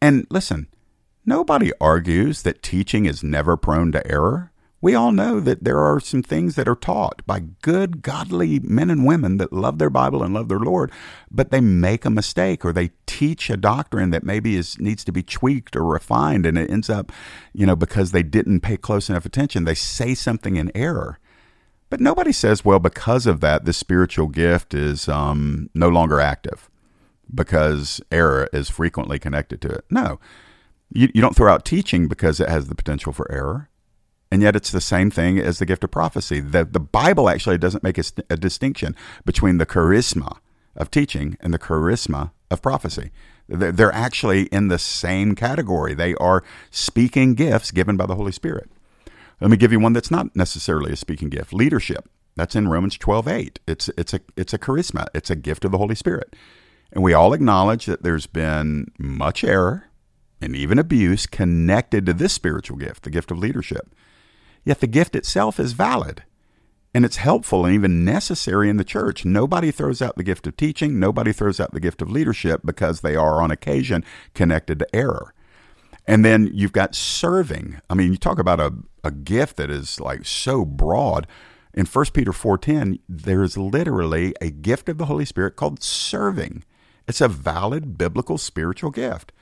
And 0.00 0.26
listen, 0.30 0.68
Nobody 1.26 1.72
argues 1.80 2.42
that 2.42 2.62
teaching 2.62 3.06
is 3.06 3.24
never 3.24 3.56
prone 3.56 3.92
to 3.92 4.06
error. 4.06 4.52
We 4.82 4.94
all 4.94 5.10
know 5.10 5.40
that 5.40 5.64
there 5.64 5.78
are 5.78 5.98
some 5.98 6.22
things 6.22 6.54
that 6.56 6.68
are 6.68 6.74
taught 6.74 7.22
by 7.24 7.40
good, 7.62 8.02
godly 8.02 8.60
men 8.60 8.90
and 8.90 9.06
women 9.06 9.38
that 9.38 9.50
love 9.50 9.78
their 9.78 9.88
Bible 9.88 10.22
and 10.22 10.34
love 10.34 10.48
their 10.48 10.58
Lord, 10.58 10.92
but 11.30 11.50
they 11.50 11.62
make 11.62 12.04
a 12.04 12.10
mistake 12.10 12.62
or 12.62 12.74
they 12.74 12.90
teach 13.06 13.48
a 13.48 13.56
doctrine 13.56 14.10
that 14.10 14.22
maybe 14.22 14.56
is 14.56 14.78
needs 14.78 15.02
to 15.04 15.12
be 15.12 15.22
tweaked 15.22 15.74
or 15.74 15.84
refined, 15.84 16.44
and 16.44 16.58
it 16.58 16.70
ends 16.70 16.90
up, 16.90 17.10
you 17.54 17.64
know, 17.64 17.76
because 17.76 18.12
they 18.12 18.22
didn't 18.22 18.60
pay 18.60 18.76
close 18.76 19.08
enough 19.08 19.24
attention, 19.24 19.64
they 19.64 19.74
say 19.74 20.14
something 20.14 20.56
in 20.56 20.70
error. 20.74 21.18
But 21.94 22.00
nobody 22.00 22.32
says, 22.32 22.64
well, 22.64 22.80
because 22.80 23.24
of 23.24 23.38
that, 23.38 23.66
the 23.66 23.72
spiritual 23.72 24.26
gift 24.26 24.74
is 24.74 25.08
um, 25.08 25.70
no 25.74 25.88
longer 25.88 26.18
active 26.18 26.68
because 27.32 28.00
error 28.10 28.48
is 28.52 28.68
frequently 28.68 29.20
connected 29.20 29.60
to 29.60 29.68
it. 29.68 29.84
No, 29.90 30.18
you, 30.92 31.08
you 31.14 31.20
don't 31.20 31.36
throw 31.36 31.52
out 31.52 31.64
teaching 31.64 32.08
because 32.08 32.40
it 32.40 32.48
has 32.48 32.66
the 32.66 32.74
potential 32.74 33.12
for 33.12 33.30
error 33.30 33.68
and 34.32 34.42
yet 34.42 34.56
it's 34.56 34.72
the 34.72 34.80
same 34.80 35.08
thing 35.08 35.38
as 35.38 35.60
the 35.60 35.66
gift 35.66 35.84
of 35.84 35.92
prophecy. 35.92 36.40
The, 36.40 36.64
the 36.64 36.80
Bible 36.80 37.30
actually 37.30 37.58
doesn't 37.58 37.84
make 37.84 37.96
a, 37.96 38.04
a 38.28 38.36
distinction 38.36 38.96
between 39.24 39.58
the 39.58 39.66
charisma 39.66 40.38
of 40.74 40.90
teaching 40.90 41.36
and 41.38 41.54
the 41.54 41.60
charisma 41.60 42.32
of 42.50 42.60
prophecy. 42.60 43.12
They're 43.46 43.94
actually 43.94 44.46
in 44.46 44.66
the 44.66 44.80
same 44.80 45.36
category. 45.36 45.94
They 45.94 46.16
are 46.16 46.42
speaking 46.72 47.34
gifts 47.34 47.70
given 47.70 47.96
by 47.96 48.06
the 48.06 48.16
Holy 48.16 48.32
Spirit. 48.32 48.68
Let 49.40 49.50
me 49.50 49.56
give 49.56 49.72
you 49.72 49.80
one 49.80 49.92
that's 49.92 50.10
not 50.10 50.34
necessarily 50.34 50.92
a 50.92 50.96
speaking 50.96 51.28
gift. 51.28 51.52
Leadership. 51.52 52.08
That's 52.36 52.56
in 52.56 52.68
Romans 52.68 52.98
12, 52.98 53.28
8. 53.28 53.60
It's, 53.66 53.88
it's, 53.96 54.14
a, 54.14 54.20
it's 54.36 54.52
a 54.52 54.58
charisma. 54.58 55.06
It's 55.14 55.30
a 55.30 55.36
gift 55.36 55.64
of 55.64 55.72
the 55.72 55.78
Holy 55.78 55.94
Spirit. 55.94 56.34
And 56.92 57.02
we 57.02 57.12
all 57.12 57.32
acknowledge 57.32 57.86
that 57.86 58.02
there's 58.02 58.26
been 58.26 58.90
much 58.98 59.44
error 59.44 59.86
and 60.40 60.54
even 60.54 60.78
abuse 60.78 61.26
connected 61.26 62.06
to 62.06 62.12
this 62.12 62.32
spiritual 62.32 62.76
gift, 62.76 63.04
the 63.04 63.10
gift 63.10 63.30
of 63.30 63.38
leadership. 63.38 63.94
Yet 64.64 64.80
the 64.80 64.86
gift 64.86 65.14
itself 65.14 65.60
is 65.60 65.72
valid 65.72 66.24
and 66.94 67.04
it's 67.04 67.16
helpful 67.16 67.64
and 67.64 67.74
even 67.74 68.04
necessary 68.04 68.70
in 68.70 68.76
the 68.76 68.84
church. 68.84 69.24
Nobody 69.24 69.70
throws 69.72 70.00
out 70.00 70.16
the 70.16 70.22
gift 70.22 70.46
of 70.46 70.56
teaching, 70.56 71.00
nobody 71.00 71.32
throws 71.32 71.58
out 71.58 71.72
the 71.72 71.80
gift 71.80 72.00
of 72.00 72.10
leadership 72.10 72.60
because 72.64 73.00
they 73.00 73.16
are 73.16 73.42
on 73.42 73.50
occasion 73.50 74.04
connected 74.32 74.78
to 74.78 74.96
error. 74.96 75.34
And 76.06 76.24
then 76.24 76.50
you've 76.52 76.72
got 76.72 76.94
serving. 76.94 77.80
I 77.88 77.94
mean, 77.94 78.12
you 78.12 78.18
talk 78.18 78.38
about 78.38 78.60
a, 78.60 78.74
a 79.02 79.10
gift 79.10 79.56
that 79.56 79.70
is 79.70 80.00
like 80.00 80.26
so 80.26 80.64
broad. 80.64 81.26
In 81.72 81.86
1 81.86 82.04
Peter 82.12 82.32
4:10, 82.32 83.00
there 83.08 83.42
is 83.42 83.56
literally 83.56 84.34
a 84.40 84.50
gift 84.50 84.88
of 84.88 84.98
the 84.98 85.06
Holy 85.06 85.24
Spirit 85.24 85.56
called 85.56 85.82
serving. 85.82 86.62
It's 87.08 87.20
a 87.20 87.28
valid 87.28 87.98
biblical 87.98 88.38
spiritual 88.38 88.90
gift. 88.90 89.32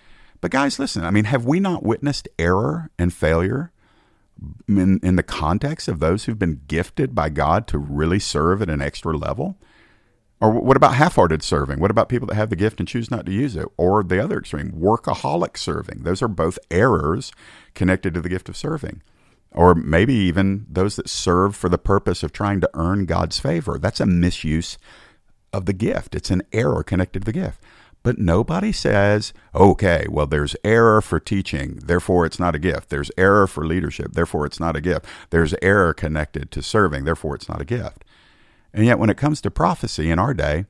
But 0.40 0.50
guys, 0.50 0.78
listen, 0.78 1.04
I 1.04 1.10
mean, 1.10 1.24
have 1.24 1.44
we 1.44 1.60
not 1.60 1.84
witnessed 1.84 2.28
error 2.38 2.90
and 2.98 3.12
failure 3.12 3.70
in, 4.66 4.98
in 5.02 5.16
the 5.16 5.22
context 5.22 5.86
of 5.86 6.00
those 6.00 6.24
who've 6.24 6.38
been 6.38 6.62
gifted 6.66 7.14
by 7.14 7.28
God 7.28 7.68
to 7.68 7.78
really 7.78 8.18
serve 8.18 8.60
at 8.62 8.70
an 8.70 8.82
extra 8.82 9.16
level? 9.16 9.56
Or 10.42 10.50
what 10.50 10.76
about 10.76 10.96
half 10.96 11.14
hearted 11.14 11.44
serving? 11.44 11.78
What 11.78 11.92
about 11.92 12.08
people 12.08 12.26
that 12.26 12.34
have 12.34 12.50
the 12.50 12.56
gift 12.56 12.80
and 12.80 12.88
choose 12.88 13.12
not 13.12 13.24
to 13.26 13.32
use 13.32 13.54
it? 13.54 13.68
Or 13.76 14.02
the 14.02 14.22
other 14.22 14.40
extreme, 14.40 14.72
workaholic 14.72 15.56
serving. 15.56 16.02
Those 16.02 16.20
are 16.20 16.26
both 16.26 16.58
errors 16.68 17.30
connected 17.74 18.12
to 18.14 18.20
the 18.20 18.28
gift 18.28 18.48
of 18.48 18.56
serving. 18.56 19.02
Or 19.52 19.76
maybe 19.76 20.14
even 20.14 20.66
those 20.68 20.96
that 20.96 21.08
serve 21.08 21.54
for 21.54 21.68
the 21.68 21.78
purpose 21.78 22.24
of 22.24 22.32
trying 22.32 22.60
to 22.60 22.70
earn 22.74 23.06
God's 23.06 23.38
favor. 23.38 23.78
That's 23.78 24.00
a 24.00 24.06
misuse 24.06 24.78
of 25.52 25.66
the 25.66 25.72
gift. 25.72 26.16
It's 26.16 26.32
an 26.32 26.42
error 26.52 26.82
connected 26.82 27.20
to 27.20 27.26
the 27.26 27.38
gift. 27.38 27.62
But 28.02 28.18
nobody 28.18 28.72
says, 28.72 29.32
okay, 29.54 30.06
well, 30.10 30.26
there's 30.26 30.56
error 30.64 31.00
for 31.00 31.20
teaching, 31.20 31.78
therefore 31.84 32.26
it's 32.26 32.40
not 32.40 32.56
a 32.56 32.58
gift. 32.58 32.90
There's 32.90 33.12
error 33.16 33.46
for 33.46 33.64
leadership, 33.64 34.14
therefore 34.14 34.44
it's 34.44 34.58
not 34.58 34.74
a 34.74 34.80
gift. 34.80 35.06
There's 35.30 35.54
error 35.62 35.94
connected 35.94 36.50
to 36.50 36.62
serving, 36.62 37.04
therefore 37.04 37.36
it's 37.36 37.48
not 37.48 37.60
a 37.60 37.64
gift. 37.64 38.04
And 38.74 38.84
yet, 38.84 38.98
when 38.98 39.10
it 39.10 39.16
comes 39.16 39.40
to 39.42 39.50
prophecy 39.50 40.10
in 40.10 40.18
our 40.18 40.34
day, 40.34 40.64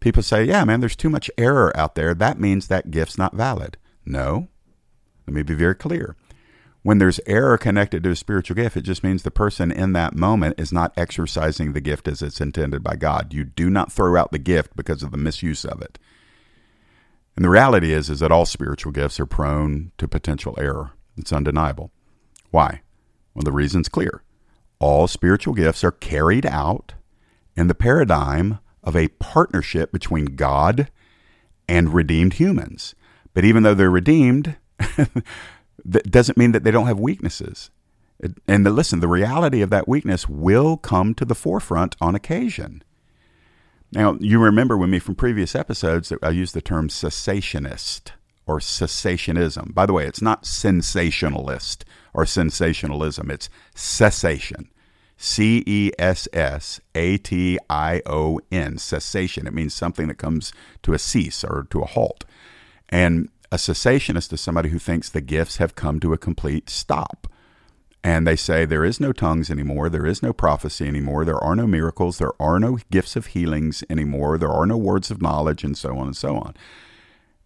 people 0.00 0.22
say, 0.22 0.44
yeah, 0.44 0.64
man, 0.64 0.80
there's 0.80 0.96
too 0.96 1.10
much 1.10 1.30
error 1.36 1.76
out 1.76 1.94
there. 1.94 2.14
That 2.14 2.40
means 2.40 2.66
that 2.66 2.90
gift's 2.90 3.18
not 3.18 3.34
valid. 3.34 3.76
No. 4.04 4.48
Let 5.26 5.34
me 5.34 5.42
be 5.42 5.54
very 5.54 5.74
clear. 5.74 6.16
When 6.82 6.98
there's 6.98 7.20
error 7.26 7.56
connected 7.58 8.02
to 8.02 8.10
a 8.10 8.16
spiritual 8.16 8.56
gift, 8.56 8.76
it 8.76 8.82
just 8.82 9.04
means 9.04 9.22
the 9.22 9.30
person 9.30 9.70
in 9.70 9.92
that 9.92 10.16
moment 10.16 10.58
is 10.58 10.72
not 10.72 10.92
exercising 10.96 11.72
the 11.72 11.80
gift 11.80 12.08
as 12.08 12.22
it's 12.22 12.40
intended 12.40 12.82
by 12.82 12.96
God. 12.96 13.32
You 13.32 13.44
do 13.44 13.70
not 13.70 13.92
throw 13.92 14.16
out 14.16 14.32
the 14.32 14.38
gift 14.40 14.74
because 14.74 15.04
of 15.04 15.12
the 15.12 15.16
misuse 15.16 15.64
of 15.64 15.80
it. 15.80 15.98
And 17.36 17.44
the 17.44 17.50
reality 17.50 17.92
is, 17.92 18.10
is 18.10 18.20
that 18.20 18.32
all 18.32 18.46
spiritual 18.46 18.90
gifts 18.92 19.20
are 19.20 19.26
prone 19.26 19.92
to 19.98 20.08
potential 20.08 20.56
error. 20.58 20.92
It's 21.16 21.32
undeniable. 21.32 21.92
Why? 22.50 22.82
Well, 23.32 23.44
the 23.44 23.52
reason's 23.52 23.88
clear. 23.88 24.22
All 24.80 25.06
spiritual 25.06 25.54
gifts 25.54 25.84
are 25.84 25.92
carried 25.92 26.44
out 26.44 26.94
in 27.56 27.66
the 27.66 27.74
paradigm 27.74 28.58
of 28.82 28.96
a 28.96 29.08
partnership 29.08 29.92
between 29.92 30.36
God 30.36 30.90
and 31.68 31.94
redeemed 31.94 32.34
humans. 32.34 32.94
But 33.34 33.44
even 33.44 33.62
though 33.62 33.74
they're 33.74 33.90
redeemed, 33.90 34.56
that 35.84 36.10
doesn't 36.10 36.38
mean 36.38 36.52
that 36.52 36.64
they 36.64 36.70
don't 36.70 36.86
have 36.86 36.98
weaknesses. 36.98 37.70
And 38.46 38.64
the, 38.64 38.70
listen, 38.70 39.00
the 39.00 39.08
reality 39.08 39.62
of 39.62 39.70
that 39.70 39.88
weakness 39.88 40.28
will 40.28 40.76
come 40.76 41.14
to 41.14 41.24
the 41.24 41.34
forefront 41.34 41.96
on 42.00 42.14
occasion. 42.14 42.82
Now, 43.92 44.16
you 44.20 44.38
remember 44.38 44.76
with 44.76 44.90
me 44.90 44.98
from 44.98 45.16
previous 45.16 45.54
episodes 45.54 46.08
that 46.08 46.22
I 46.22 46.30
used 46.30 46.54
the 46.54 46.62
term 46.62 46.88
cessationist 46.88 48.12
or 48.46 48.58
cessationism. 48.58 49.74
By 49.74 49.86
the 49.86 49.92
way, 49.92 50.06
it's 50.06 50.22
not 50.22 50.46
sensationalist 50.46 51.84
or 52.14 52.24
sensationalism, 52.24 53.30
it's 53.30 53.48
cessation. 53.74 54.70
C 55.22 55.62
E 55.66 55.92
S 56.00 56.26
S 56.32 56.80
A 56.96 57.16
T 57.16 57.56
I 57.70 58.02
O 58.06 58.40
N, 58.50 58.76
cessation. 58.76 59.46
It 59.46 59.54
means 59.54 59.72
something 59.72 60.08
that 60.08 60.18
comes 60.18 60.52
to 60.82 60.94
a 60.94 60.98
cease 60.98 61.44
or 61.44 61.68
to 61.70 61.80
a 61.80 61.86
halt. 61.86 62.24
And 62.88 63.28
a 63.52 63.56
cessationist 63.56 64.32
is 64.32 64.40
somebody 64.40 64.70
who 64.70 64.80
thinks 64.80 65.08
the 65.08 65.20
gifts 65.20 65.58
have 65.58 65.76
come 65.76 66.00
to 66.00 66.12
a 66.12 66.18
complete 66.18 66.68
stop 66.68 67.28
and 68.04 68.26
they 68.26 68.34
say 68.34 68.64
there 68.64 68.84
is 68.84 68.98
no 68.98 69.12
tongues 69.12 69.48
anymore, 69.48 69.88
there 69.88 70.06
is 70.06 70.24
no 70.24 70.32
prophecy 70.32 70.88
anymore, 70.88 71.24
there 71.24 71.38
are 71.38 71.54
no 71.54 71.68
miracles, 71.68 72.18
there 72.18 72.32
are 72.40 72.58
no 72.58 72.78
gifts 72.90 73.14
of 73.14 73.26
healings 73.26 73.84
anymore, 73.88 74.38
there 74.38 74.50
are 74.50 74.66
no 74.66 74.76
words 74.76 75.10
of 75.12 75.22
knowledge, 75.22 75.62
and 75.62 75.78
so 75.78 75.96
on 75.96 76.06
and 76.06 76.16
so 76.16 76.36
on. 76.36 76.54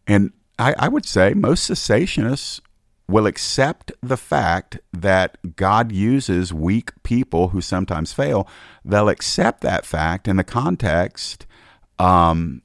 And 0.06 0.32
I, 0.58 0.74
I 0.78 0.88
would 0.88 1.04
say 1.04 1.34
most 1.34 1.70
cessationists 1.70 2.60
will 3.08 3.26
accept 3.26 3.92
the 4.02 4.16
fact 4.16 4.78
that 4.92 5.56
God 5.56 5.92
uses 5.92 6.52
weak 6.52 6.90
people 7.04 7.48
who 7.48 7.60
sometimes 7.60 8.12
fail. 8.12 8.48
They'll 8.84 9.08
accept 9.08 9.60
that 9.60 9.86
fact 9.86 10.26
in 10.26 10.36
the 10.36 10.44
context 10.44 11.46
um, 11.98 12.62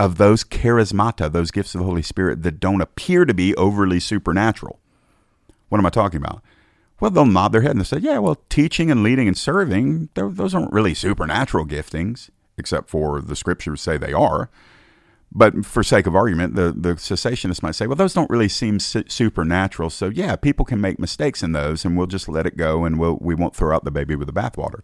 of 0.00 0.16
those 0.16 0.44
charismata, 0.44 1.30
those 1.30 1.50
gifts 1.50 1.74
of 1.74 1.80
the 1.80 1.86
Holy 1.86 2.02
Spirit 2.02 2.42
that 2.42 2.60
don't 2.60 2.80
appear 2.80 3.24
to 3.24 3.34
be 3.34 3.54
overly 3.56 4.00
supernatural. 4.00 4.80
What 5.68 5.78
am 5.78 5.86
I 5.86 5.90
talking 5.90 6.18
about? 6.22 6.42
Well, 6.98 7.10
they'll 7.10 7.26
nod 7.26 7.52
their 7.52 7.60
head 7.60 7.72
and 7.72 7.80
they 7.80 7.84
say, 7.84 7.98
yeah, 7.98 8.18
well, 8.18 8.40
teaching 8.48 8.90
and 8.90 9.02
leading 9.02 9.28
and 9.28 9.36
serving, 9.36 10.08
those 10.14 10.54
aren't 10.54 10.72
really 10.72 10.94
supernatural 10.94 11.66
giftings, 11.66 12.30
except 12.56 12.88
for 12.88 13.20
the 13.20 13.36
scriptures 13.36 13.82
say 13.82 13.98
they 13.98 14.14
are. 14.14 14.48
But 15.32 15.66
for 15.66 15.82
sake 15.82 16.06
of 16.06 16.14
argument, 16.14 16.54
the, 16.54 16.72
the 16.76 16.94
cessationists 16.94 17.62
might 17.62 17.74
say, 17.74 17.86
well, 17.86 17.96
those 17.96 18.14
don't 18.14 18.30
really 18.30 18.48
seem 18.48 18.78
su- 18.78 19.04
supernatural. 19.08 19.90
So, 19.90 20.08
yeah, 20.08 20.36
people 20.36 20.64
can 20.64 20.80
make 20.80 20.98
mistakes 20.98 21.42
in 21.42 21.52
those, 21.52 21.84
and 21.84 21.96
we'll 21.96 22.06
just 22.06 22.28
let 22.28 22.46
it 22.46 22.56
go 22.56 22.84
and 22.84 22.98
we'll, 22.98 23.18
we 23.20 23.34
won't 23.34 23.54
throw 23.54 23.74
out 23.74 23.84
the 23.84 23.90
baby 23.90 24.14
with 24.14 24.28
the 24.28 24.32
bathwater. 24.32 24.80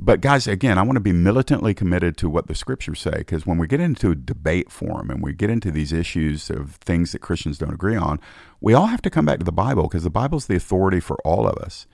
But 0.00 0.20
guys, 0.20 0.46
again, 0.46 0.78
I 0.78 0.82
want 0.82 0.96
to 0.96 1.00
be 1.00 1.12
militantly 1.12 1.74
committed 1.74 2.16
to 2.18 2.30
what 2.30 2.46
the 2.46 2.54
scriptures 2.54 3.00
say 3.00 3.18
because 3.18 3.46
when 3.46 3.58
we 3.58 3.66
get 3.66 3.80
into 3.80 4.12
a 4.12 4.14
debate 4.14 4.70
forum 4.70 5.10
and 5.10 5.22
we 5.22 5.32
get 5.32 5.50
into 5.50 5.72
these 5.72 5.92
issues 5.92 6.50
of 6.50 6.76
things 6.76 7.10
that 7.12 7.20
Christians 7.20 7.58
don't 7.58 7.74
agree 7.74 7.96
on, 7.96 8.20
we 8.60 8.74
all 8.74 8.86
have 8.86 9.02
to 9.02 9.10
come 9.10 9.24
back 9.24 9.38
to 9.38 9.44
the 9.44 9.50
Bible 9.50 9.84
because 9.84 10.04
the 10.04 10.10
Bible's 10.10 10.46
the 10.46 10.56
authority 10.56 11.00
for 11.00 11.16
all 11.24 11.48
of 11.48 11.56
us. 11.56 11.86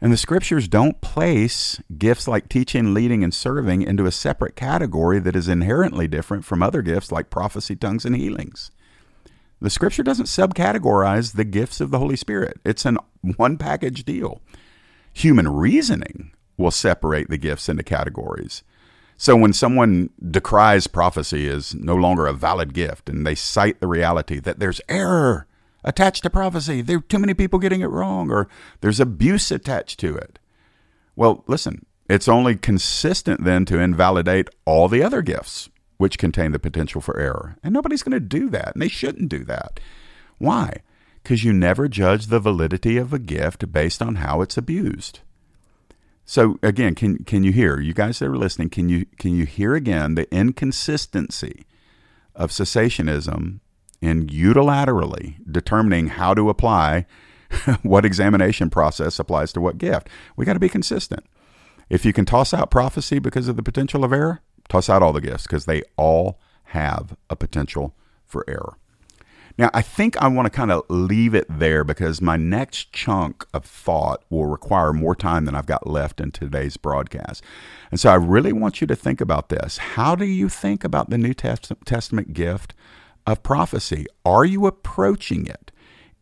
And 0.00 0.12
the 0.12 0.18
scriptures 0.18 0.68
don't 0.68 1.00
place 1.00 1.80
gifts 1.96 2.28
like 2.28 2.48
teaching, 2.48 2.92
leading, 2.92 3.24
and 3.24 3.32
serving 3.32 3.82
into 3.82 4.06
a 4.06 4.12
separate 4.12 4.54
category 4.54 5.18
that 5.20 5.36
is 5.36 5.48
inherently 5.48 6.06
different 6.06 6.44
from 6.44 6.62
other 6.62 6.82
gifts 6.82 7.10
like 7.10 7.30
prophecy, 7.30 7.76
tongues, 7.76 8.04
and 8.04 8.14
healings. 8.14 8.70
The 9.60 9.70
scripture 9.70 10.02
doesn't 10.02 10.26
subcategorize 10.26 11.34
the 11.34 11.44
gifts 11.44 11.80
of 11.80 11.90
the 11.90 11.98
Holy 11.98 12.16
Spirit, 12.16 12.60
it's 12.64 12.84
an 12.84 12.98
one 13.36 13.56
package 13.56 14.04
deal. 14.04 14.42
Human 15.14 15.48
reasoning 15.48 16.32
will 16.58 16.70
separate 16.70 17.30
the 17.30 17.38
gifts 17.38 17.68
into 17.68 17.82
categories. 17.82 18.62
So 19.16 19.34
when 19.34 19.54
someone 19.54 20.10
decries 20.30 20.86
prophecy 20.86 21.48
as 21.48 21.74
no 21.74 21.94
longer 21.94 22.26
a 22.26 22.34
valid 22.34 22.74
gift 22.74 23.08
and 23.08 23.26
they 23.26 23.34
cite 23.34 23.80
the 23.80 23.86
reality 23.86 24.40
that 24.40 24.58
there's 24.58 24.80
error 24.90 25.46
attached 25.86 26.24
to 26.24 26.30
prophecy, 26.30 26.82
there 26.82 26.98
are 26.98 27.00
too 27.00 27.18
many 27.18 27.32
people 27.32 27.58
getting 27.58 27.80
it 27.80 27.86
wrong, 27.86 28.30
or 28.30 28.48
there's 28.80 29.00
abuse 29.00 29.50
attached 29.50 29.98
to 30.00 30.16
it. 30.16 30.38
Well, 31.14 31.44
listen, 31.46 31.86
it's 32.08 32.28
only 32.28 32.56
consistent 32.56 33.44
then 33.44 33.64
to 33.66 33.78
invalidate 33.78 34.50
all 34.66 34.88
the 34.88 35.02
other 35.02 35.22
gifts 35.22 35.70
which 35.96 36.18
contain 36.18 36.52
the 36.52 36.58
potential 36.58 37.00
for 37.00 37.18
error. 37.18 37.56
And 37.62 37.72
nobody's 37.72 38.02
going 38.02 38.12
to 38.12 38.20
do 38.20 38.50
that, 38.50 38.74
and 38.74 38.82
they 38.82 38.88
shouldn't 38.88 39.30
do 39.30 39.44
that. 39.44 39.80
Why? 40.38 40.82
Because 41.22 41.42
you 41.42 41.52
never 41.52 41.88
judge 41.88 42.26
the 42.26 42.40
validity 42.40 42.98
of 42.98 43.12
a 43.12 43.18
gift 43.18 43.72
based 43.72 44.02
on 44.02 44.16
how 44.16 44.42
it's 44.42 44.58
abused. 44.58 45.20
So 46.26 46.58
again, 46.62 46.96
can 46.96 47.18
can 47.18 47.44
you 47.44 47.52
hear 47.52 47.80
you 47.80 47.94
guys 47.94 48.18
that 48.18 48.28
are 48.28 48.36
listening? 48.36 48.68
Can 48.68 48.88
you 48.88 49.06
can 49.16 49.36
you 49.36 49.46
hear 49.46 49.76
again 49.76 50.16
the 50.16 50.32
inconsistency 50.34 51.64
of 52.34 52.50
cessationism 52.50 53.60
in 54.00 54.26
unilaterally 54.26 55.36
determining 55.50 56.08
how 56.08 56.34
to 56.34 56.48
apply 56.48 57.06
what 57.82 58.04
examination 58.04 58.70
process 58.70 59.18
applies 59.18 59.52
to 59.52 59.60
what 59.60 59.78
gift? 59.78 60.08
We 60.36 60.44
got 60.44 60.54
to 60.54 60.60
be 60.60 60.68
consistent. 60.68 61.24
If 61.88 62.04
you 62.04 62.12
can 62.12 62.24
toss 62.24 62.52
out 62.52 62.70
prophecy 62.70 63.18
because 63.18 63.48
of 63.48 63.56
the 63.56 63.62
potential 63.62 64.04
of 64.04 64.12
error, 64.12 64.40
toss 64.68 64.90
out 64.90 65.02
all 65.02 65.12
the 65.12 65.20
gifts 65.20 65.44
because 65.44 65.66
they 65.66 65.82
all 65.96 66.40
have 66.64 67.16
a 67.30 67.36
potential 67.36 67.94
for 68.24 68.44
error. 68.48 68.76
Now, 69.58 69.70
I 69.72 69.80
think 69.80 70.18
I 70.18 70.28
want 70.28 70.46
to 70.46 70.50
kind 70.50 70.70
of 70.70 70.84
leave 70.90 71.34
it 71.34 71.46
there 71.48 71.82
because 71.82 72.20
my 72.20 72.36
next 72.36 72.92
chunk 72.92 73.46
of 73.54 73.64
thought 73.64 74.22
will 74.28 74.44
require 74.44 74.92
more 74.92 75.14
time 75.14 75.46
than 75.46 75.54
I've 75.54 75.66
got 75.66 75.86
left 75.86 76.20
in 76.20 76.30
today's 76.30 76.76
broadcast. 76.76 77.42
And 77.90 77.98
so 77.98 78.10
I 78.10 78.16
really 78.16 78.52
want 78.52 78.82
you 78.82 78.86
to 78.86 78.96
think 78.96 79.20
about 79.22 79.48
this. 79.48 79.78
How 79.78 80.14
do 80.14 80.26
you 80.26 80.50
think 80.50 80.84
about 80.84 81.08
the 81.08 81.16
New 81.16 81.32
Testament 81.32 82.34
gift 82.34 82.74
of 83.26 83.42
prophecy? 83.42 84.06
Are 84.24 84.44
you 84.44 84.66
approaching 84.66 85.46
it 85.46 85.72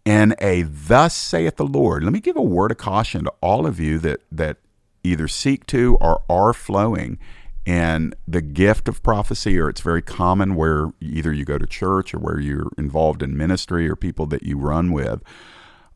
in 0.04 0.34
a 0.40 0.62
thus 0.62 1.14
saith 1.14 1.56
the 1.56 1.66
Lord? 1.66 2.04
Let 2.04 2.12
me 2.12 2.20
give 2.20 2.36
a 2.36 2.42
word 2.42 2.70
of 2.70 2.78
caution 2.78 3.24
to 3.24 3.32
all 3.40 3.66
of 3.66 3.78
you 3.78 3.98
that, 3.98 4.22
that 4.32 4.58
either 5.02 5.28
seek 5.28 5.66
to 5.66 5.96
or 6.00 6.22
are 6.28 6.52
flowing 6.52 7.18
in 7.66 8.14
the 8.28 8.42
gift 8.42 8.88
of 8.88 9.02
prophecy, 9.02 9.58
or 9.58 9.68
it's 9.68 9.80
very 9.80 10.02
common 10.02 10.54
where 10.54 10.92
either 11.00 11.32
you 11.32 11.44
go 11.44 11.56
to 11.56 11.66
church 11.66 12.12
or 12.12 12.18
where 12.18 12.38
you're 12.38 12.70
involved 12.76 13.22
in 13.22 13.36
ministry 13.36 13.88
or 13.88 13.96
people 13.96 14.26
that 14.26 14.42
you 14.42 14.58
run 14.58 14.92
with. 14.92 15.22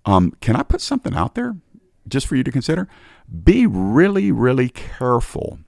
Um, 0.04 0.32
can 0.40 0.56
I 0.56 0.62
put 0.62 0.80
something 0.80 1.14
out 1.14 1.34
there 1.34 1.56
just 2.08 2.26
for 2.26 2.36
you 2.36 2.44
to 2.44 2.52
consider? 2.52 2.88
Be 3.44 3.66
really, 3.66 4.32
really 4.32 4.70
careful 4.70 5.58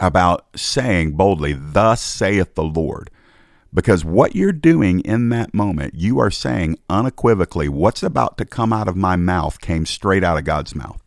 about 0.00 0.46
saying 0.56 1.12
boldly, 1.12 1.52
Thus 1.52 2.00
saith 2.00 2.54
the 2.54 2.64
Lord. 2.64 3.10
Because 3.72 4.04
what 4.04 4.34
you're 4.34 4.52
doing 4.52 5.00
in 5.00 5.28
that 5.28 5.52
moment, 5.52 5.94
you 5.94 6.18
are 6.18 6.30
saying 6.30 6.78
unequivocally, 6.88 7.68
What's 7.68 8.02
about 8.02 8.38
to 8.38 8.44
come 8.44 8.72
out 8.72 8.88
of 8.88 8.96
my 8.96 9.16
mouth 9.16 9.60
came 9.60 9.84
straight 9.84 10.24
out 10.24 10.38
of 10.38 10.44
God's 10.44 10.74
mouth. 10.74 11.02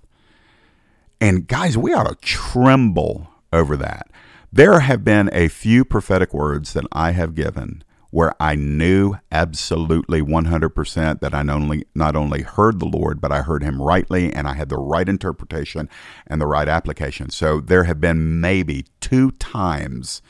And 1.20 1.48
guys, 1.48 1.78
we 1.78 1.94
ought 1.94 2.08
to 2.08 2.16
tremble 2.16 3.28
over 3.52 3.76
that. 3.78 4.08
There 4.54 4.82
have 4.82 5.04
been 5.04 5.30
a 5.32 5.48
few 5.48 5.86
prophetic 5.86 6.34
words 6.34 6.74
that 6.74 6.86
I 6.92 7.12
have 7.12 7.36
given 7.36 7.84
where 8.12 8.34
I 8.42 8.56
knew 8.56 9.16
absolutely 9.32 10.22
100% 10.22 11.22
that 11.22 11.34
I 11.34 11.44
not 11.44 11.56
only, 11.56 11.86
not 11.96 12.16
only 12.16 12.42
heard 12.42 12.80
the 12.80 12.86
Lord, 12.86 13.22
but 13.22 13.32
I 13.32 13.42
heard 13.42 13.64
him 13.64 13.82
rightly 13.82 14.32
and 14.34 14.48
I 14.48 14.54
had 14.54 14.68
the 14.68 14.78
right 14.78 15.08
interpretation 15.08 15.90
and 16.28 16.42
the 16.42 16.48
right 16.48 16.68
application. 16.68 17.30
So 17.30 17.62
there 17.62 17.86
have 17.86 18.02
been 18.02 18.42
maybe 18.42 18.86
two 19.00 19.32
times 19.32 20.22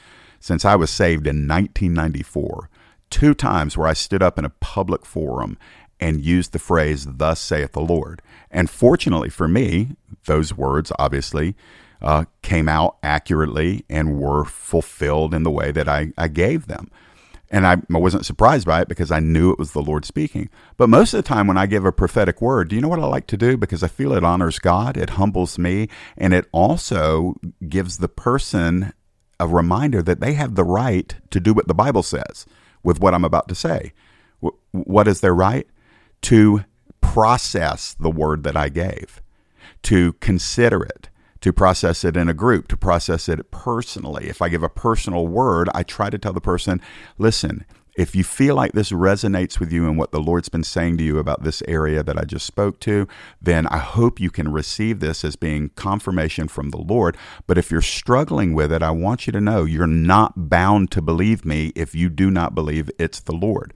since 0.42 0.66
I 0.66 0.76
was 0.76 0.90
saved 0.90 1.28
in 1.28 1.48
1994, 1.48 2.70
two 3.10 3.34
times 3.34 3.78
where 3.78 3.88
I 3.88 3.94
stood 3.94 4.24
up 4.24 4.38
in 4.38 4.44
a 4.44 4.50
public 4.50 5.06
forum 5.06 5.58
and 6.00 6.26
used 6.26 6.52
the 6.52 6.60
phrase, 6.60 7.06
Thus 7.08 7.40
saith 7.40 7.74
the 7.74 7.80
Lord. 7.80 8.22
And 8.50 8.70
fortunately 8.70 9.30
for 9.30 9.48
me, 9.48 9.96
those 10.26 10.54
words 10.54 10.92
obviously 10.98 11.56
uh, 12.02 12.26
came 12.42 12.68
out 12.68 12.98
accurately 13.04 13.86
and 13.88 14.20
were 14.20 14.44
fulfilled 14.44 15.34
in 15.34 15.44
the 15.44 15.52
way 15.52 15.72
that 15.72 15.88
I, 15.88 16.12
I 16.18 16.28
gave 16.28 16.66
them. 16.66 16.90
And 17.52 17.68
I, 17.68 17.74
I 17.94 17.98
wasn't 17.98 18.26
surprised 18.26 18.66
by 18.66 18.82
it 18.82 18.88
because 18.88 19.12
I 19.12 19.20
knew 19.20 19.52
it 19.52 19.60
was 19.60 19.74
the 19.74 19.82
Lord 19.82 20.06
speaking. 20.06 20.50
But 20.78 20.90
most 20.90 21.14
of 21.14 21.18
the 21.18 21.28
time, 21.28 21.48
when 21.48 21.58
I 21.58 21.66
give 21.66 21.86
a 21.86 21.92
prophetic 21.92 22.42
word, 22.42 22.70
do 22.70 22.76
you 22.76 22.82
know 22.82 22.88
what 22.88 23.00
I 23.00 23.06
like 23.06 23.28
to 23.28 23.38
do? 23.38 23.58
Because 23.58 23.84
I 23.84 23.90
feel 23.90 24.14
it 24.14 24.24
honors 24.24 24.58
God, 24.58 24.96
it 24.96 25.12
humbles 25.12 25.60
me, 25.60 25.90
and 26.18 26.34
it 26.34 26.48
also 26.54 27.36
gives 27.68 27.98
the 27.98 28.08
person 28.08 28.94
a 29.42 29.48
reminder 29.48 30.04
that 30.04 30.20
they 30.20 30.34
have 30.34 30.54
the 30.54 30.64
right 30.64 31.16
to 31.32 31.40
do 31.40 31.54
what 31.54 31.68
the 31.68 31.74
Bible 31.74 32.04
says 32.04 32.46
with 32.84 33.00
what 33.00 33.16
I'm 33.16 33.26
about 33.26 33.48
to 33.50 33.56
say. 33.56 33.92
What 34.72 35.08
is 35.08 35.22
their 35.22 35.34
right? 35.34 35.68
To 36.24 36.64
process 37.02 37.96
the 38.00 38.12
word 38.12 38.44
that 38.44 38.56
I 38.56 38.70
gave, 38.70 39.22
to 39.84 40.14
consider 40.14 40.84
it, 40.84 41.10
to 41.42 41.52
process 41.52 42.04
it 42.04 42.16
in 42.16 42.30
a 42.30 42.36
group, 42.36 42.68
to 42.68 42.78
process 42.78 43.28
it 43.28 43.50
personally. 43.50 44.30
If 44.30 44.44
I 44.44 44.50
give 44.50 44.62
a 44.62 44.70
personal 44.70 45.28
word, 45.28 45.70
I 45.74 45.82
try 45.82 46.12
to 46.12 46.20
tell 46.20 46.34
the 46.34 46.40
person, 46.40 46.80
listen, 47.18 47.66
if 47.96 48.16
you 48.16 48.24
feel 48.24 48.56
like 48.56 48.72
this 48.72 48.92
resonates 48.92 49.60
with 49.60 49.72
you 49.72 49.88
and 49.88 49.98
what 49.98 50.12
the 50.12 50.22
Lord's 50.22 50.50
been 50.50 50.64
saying 50.64 50.98
to 50.98 51.04
you 51.04 51.20
about 51.20 51.44
this 51.44 51.62
area 51.68 52.02
that 52.04 52.18
I 52.18 52.24
just 52.24 52.46
spoke 52.46 52.80
to, 52.82 53.08
then 53.42 53.68
I 53.68 53.80
hope 53.80 54.20
you 54.20 54.30
can 54.30 54.52
receive 54.52 55.00
this 55.00 55.26
as 55.26 55.36
being 55.36 55.70
confirmation 55.76 56.48
from 56.48 56.70
the 56.70 56.78
Lord. 56.78 57.18
But 57.48 57.58
if 57.58 57.70
you're 57.70 57.82
struggling 57.82 58.54
with 58.54 58.72
it, 58.72 58.82
I 58.82 58.92
want 58.92 59.28
you 59.28 59.34
to 59.34 59.42
know 59.42 59.66
you're 59.66 59.88
not 59.88 60.50
bound 60.50 60.92
to 60.92 61.02
believe 61.02 61.44
me 61.44 61.74
if 61.76 61.94
you 61.94 62.10
do 62.10 62.32
not 62.32 62.56
believe 62.56 62.90
it's 62.98 63.20
the 63.20 63.36
Lord. 63.36 63.74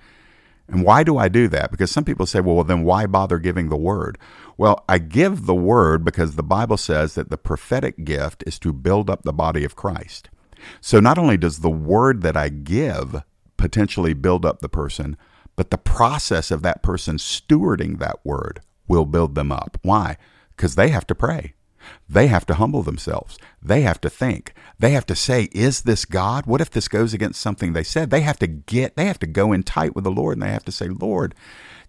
And 0.67 0.83
why 0.83 1.03
do 1.03 1.17
I 1.17 1.27
do 1.27 1.47
that? 1.49 1.69
Because 1.69 1.91
some 1.91 2.05
people 2.05 2.25
say, 2.25 2.39
well, 2.39 2.63
then 2.63 2.83
why 2.83 3.05
bother 3.05 3.37
giving 3.37 3.69
the 3.69 3.75
word? 3.75 4.17
Well, 4.57 4.83
I 4.89 4.97
give 4.97 5.45
the 5.45 5.53
word 5.53 6.03
because 6.03 6.35
the 6.35 6.43
Bible 6.43 6.77
says 6.77 7.15
that 7.15 7.29
the 7.29 7.37
prophetic 7.37 8.03
gift 8.03 8.43
is 8.47 8.57
to 8.59 8.73
build 8.73 9.09
up 9.09 9.23
the 9.23 9.33
body 9.33 9.63
of 9.63 9.75
Christ. 9.75 10.29
So 10.81 10.99
not 10.99 11.17
only 11.17 11.37
does 11.37 11.59
the 11.59 11.69
word 11.69 12.21
that 12.23 12.35
I 12.35 12.49
give 12.49 13.21
potentially 13.65 14.13
build 14.13 14.45
up 14.45 14.59
the 14.59 14.69
person, 14.69 15.17
but 15.55 15.71
the 15.71 15.77
process 15.79 16.51
of 16.51 16.61
that 16.61 16.83
person 16.83 17.17
stewarding 17.17 17.97
that 17.97 18.23
word 18.23 18.61
will 18.87 19.05
build 19.05 19.33
them 19.33 19.51
up. 19.51 19.79
Why? 19.81 20.17
Because 20.55 20.75
they 20.75 20.89
have 20.89 21.07
to 21.07 21.15
pray. 21.15 21.55
They 22.07 22.27
have 22.27 22.45
to 22.45 22.53
humble 22.53 22.83
themselves. 22.83 23.39
They 23.63 23.81
have 23.81 23.99
to 24.01 24.09
think. 24.09 24.53
They 24.77 24.91
have 24.91 25.07
to 25.07 25.15
say, 25.15 25.49
Is 25.51 25.81
this 25.81 26.05
God? 26.05 26.45
What 26.45 26.61
if 26.61 26.69
this 26.69 26.87
goes 26.87 27.11
against 27.11 27.41
something 27.41 27.73
they 27.73 27.83
said? 27.83 28.11
They 28.11 28.21
have 28.21 28.37
to 28.37 28.47
get, 28.47 28.95
they 28.95 29.05
have 29.05 29.19
to 29.19 29.27
go 29.27 29.51
in 29.51 29.63
tight 29.63 29.95
with 29.95 30.03
the 30.03 30.11
Lord 30.11 30.35
and 30.37 30.43
they 30.43 30.51
have 30.51 30.65
to 30.65 30.71
say, 30.71 30.87
Lord, 30.87 31.33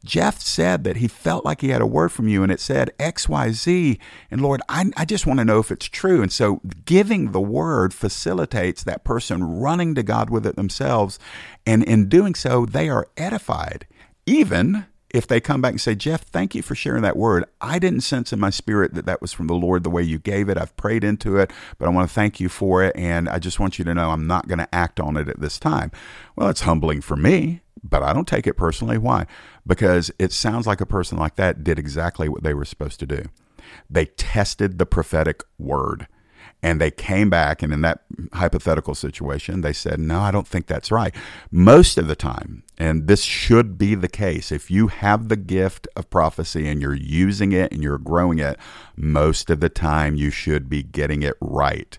Jeff 0.05 0.41
said 0.41 0.85
that 0.85 0.97
he 0.97 1.09
felt 1.09 1.45
like 1.45 1.61
he 1.61 1.71
had 1.71 1.83
a 1.83 1.87
word 1.87 2.11
from 2.11 2.29
you 2.29 2.43
and 2.43 2.53
it 2.53 2.61
said 2.61 2.93
XYZ. 2.99 3.99
And 4.31 4.41
Lord, 4.41 4.63
I, 4.69 4.91
I 4.97 5.05
just 5.05 5.27
want 5.27 5.39
to 5.39 5.45
know 5.45 5.59
if 5.59 5.71
it's 5.71 5.87
true. 5.87 6.23
And 6.23 6.33
so 6.33 6.61
giving 6.85 7.33
the 7.33 7.41
word 7.41 7.93
facilitates 7.93 8.85
that 8.85 9.05
person 9.05 9.43
running 9.45 9.95
to 9.95 10.03
God 10.03 10.31
with 10.31 10.47
it 10.47 10.57
themselves. 10.57 11.19
And 11.67 11.83
in 11.85 12.09
doing 12.09 12.35
so, 12.35 12.67
they 12.67 12.89
are 12.89 13.09
edified, 13.17 13.87
even 14.27 14.87
if 15.17 15.27
they 15.27 15.41
come 15.41 15.63
back 15.63 15.73
and 15.73 15.81
say, 15.81 15.95
Jeff, 15.95 16.23
thank 16.23 16.55
you 16.55 16.63
for 16.63 16.75
sharing 16.75 17.03
that 17.03 17.17
word. 17.17 17.45
I 17.61 17.79
didn't 17.79 18.01
sense 18.03 18.33
in 18.33 18.41
my 18.41 18.51
spirit 18.51 18.95
that 18.95 19.07
that 19.07 19.21
was 19.23 19.33
from 19.33 19.47
the 19.47 19.55
Lord 19.55 19.83
the 19.83 19.91
way 19.91 20.03
you 20.03 20.19
gave 20.19 20.49
it. 20.49 20.59
I've 20.59 20.77
prayed 20.77 21.05
into 21.05 21.37
it, 21.37 21.51
but 21.79 21.87
I 21.87 21.91
want 21.91 22.09
to 22.09 22.15
thank 22.15 22.41
you 22.41 22.49
for 22.49 22.83
it. 22.83 22.95
And 22.97 23.29
I 23.29 23.39
just 23.39 23.59
want 23.59 23.79
you 23.79 23.85
to 23.87 23.95
know 23.95 24.11
I'm 24.11 24.27
not 24.27 24.49
going 24.49 24.59
to 24.59 24.75
act 24.75 25.01
on 25.01 25.17
it 25.17 25.29
at 25.29 25.41
this 25.41 25.59
time. 25.59 25.91
Well, 26.35 26.49
it's 26.49 26.63
humbling 26.63 27.01
for 27.01 27.17
me, 27.17 27.63
but 27.83 28.03
I 28.03 28.13
don't 28.13 28.29
take 28.29 28.47
it 28.47 28.55
personally. 28.55 28.99
Why? 28.99 29.27
Because 29.67 30.11
it 30.19 30.33
sounds 30.33 30.67
like 30.67 30.81
a 30.81 30.87
person 30.87 31.19
like 31.19 31.37
that 31.37 31.65
did 31.65 31.79
exactly 31.79 32.29
what 32.29 32.43
they 32.43 32.55
were 32.55 32.65
supposed 32.65 33.01
to 33.01 33.07
do. 33.07 33.25
They 33.91 34.07
tested 34.07 34.79
the 34.79 34.87
prophetic 34.87 35.43
word 35.59 36.07
and 36.63 36.81
they 36.81 36.91
came 36.91 37.31
back 37.31 37.63
and 37.63 37.73
in 37.73 37.83
that 37.83 38.01
hypothetical 38.33 38.95
situation 38.95 39.61
they 39.61 39.73
said 39.73 40.01
no 40.01 40.21
i 40.21 40.31
don't 40.31 40.49
think 40.49 40.67
that's 40.67 40.91
right. 40.91 41.15
Most 41.51 41.99
of 41.99 42.09
the 42.09 42.17
time 42.17 42.63
and 42.79 43.07
this 43.07 43.23
should 43.23 43.79
be 43.79 43.95
the 43.95 44.09
case 44.09 44.51
if 44.51 44.71
you 44.71 44.89
have 44.89 45.29
the 45.29 45.37
gift 45.37 45.87
of 45.97 46.11
prophecy 46.11 46.69
and 46.69 46.81
you're 46.81 46.95
using 46.95 47.53
it 47.53 47.73
and 47.73 47.83
you're 47.83 47.99
growing 47.99 48.39
it 48.39 48.59
most 48.97 49.51
of 49.51 49.61
the 49.61 49.69
time 49.69 50.17
you 50.17 50.31
should 50.31 50.69
be 50.69 50.83
getting 50.83 51.23
it 51.23 51.37
right. 51.41 51.99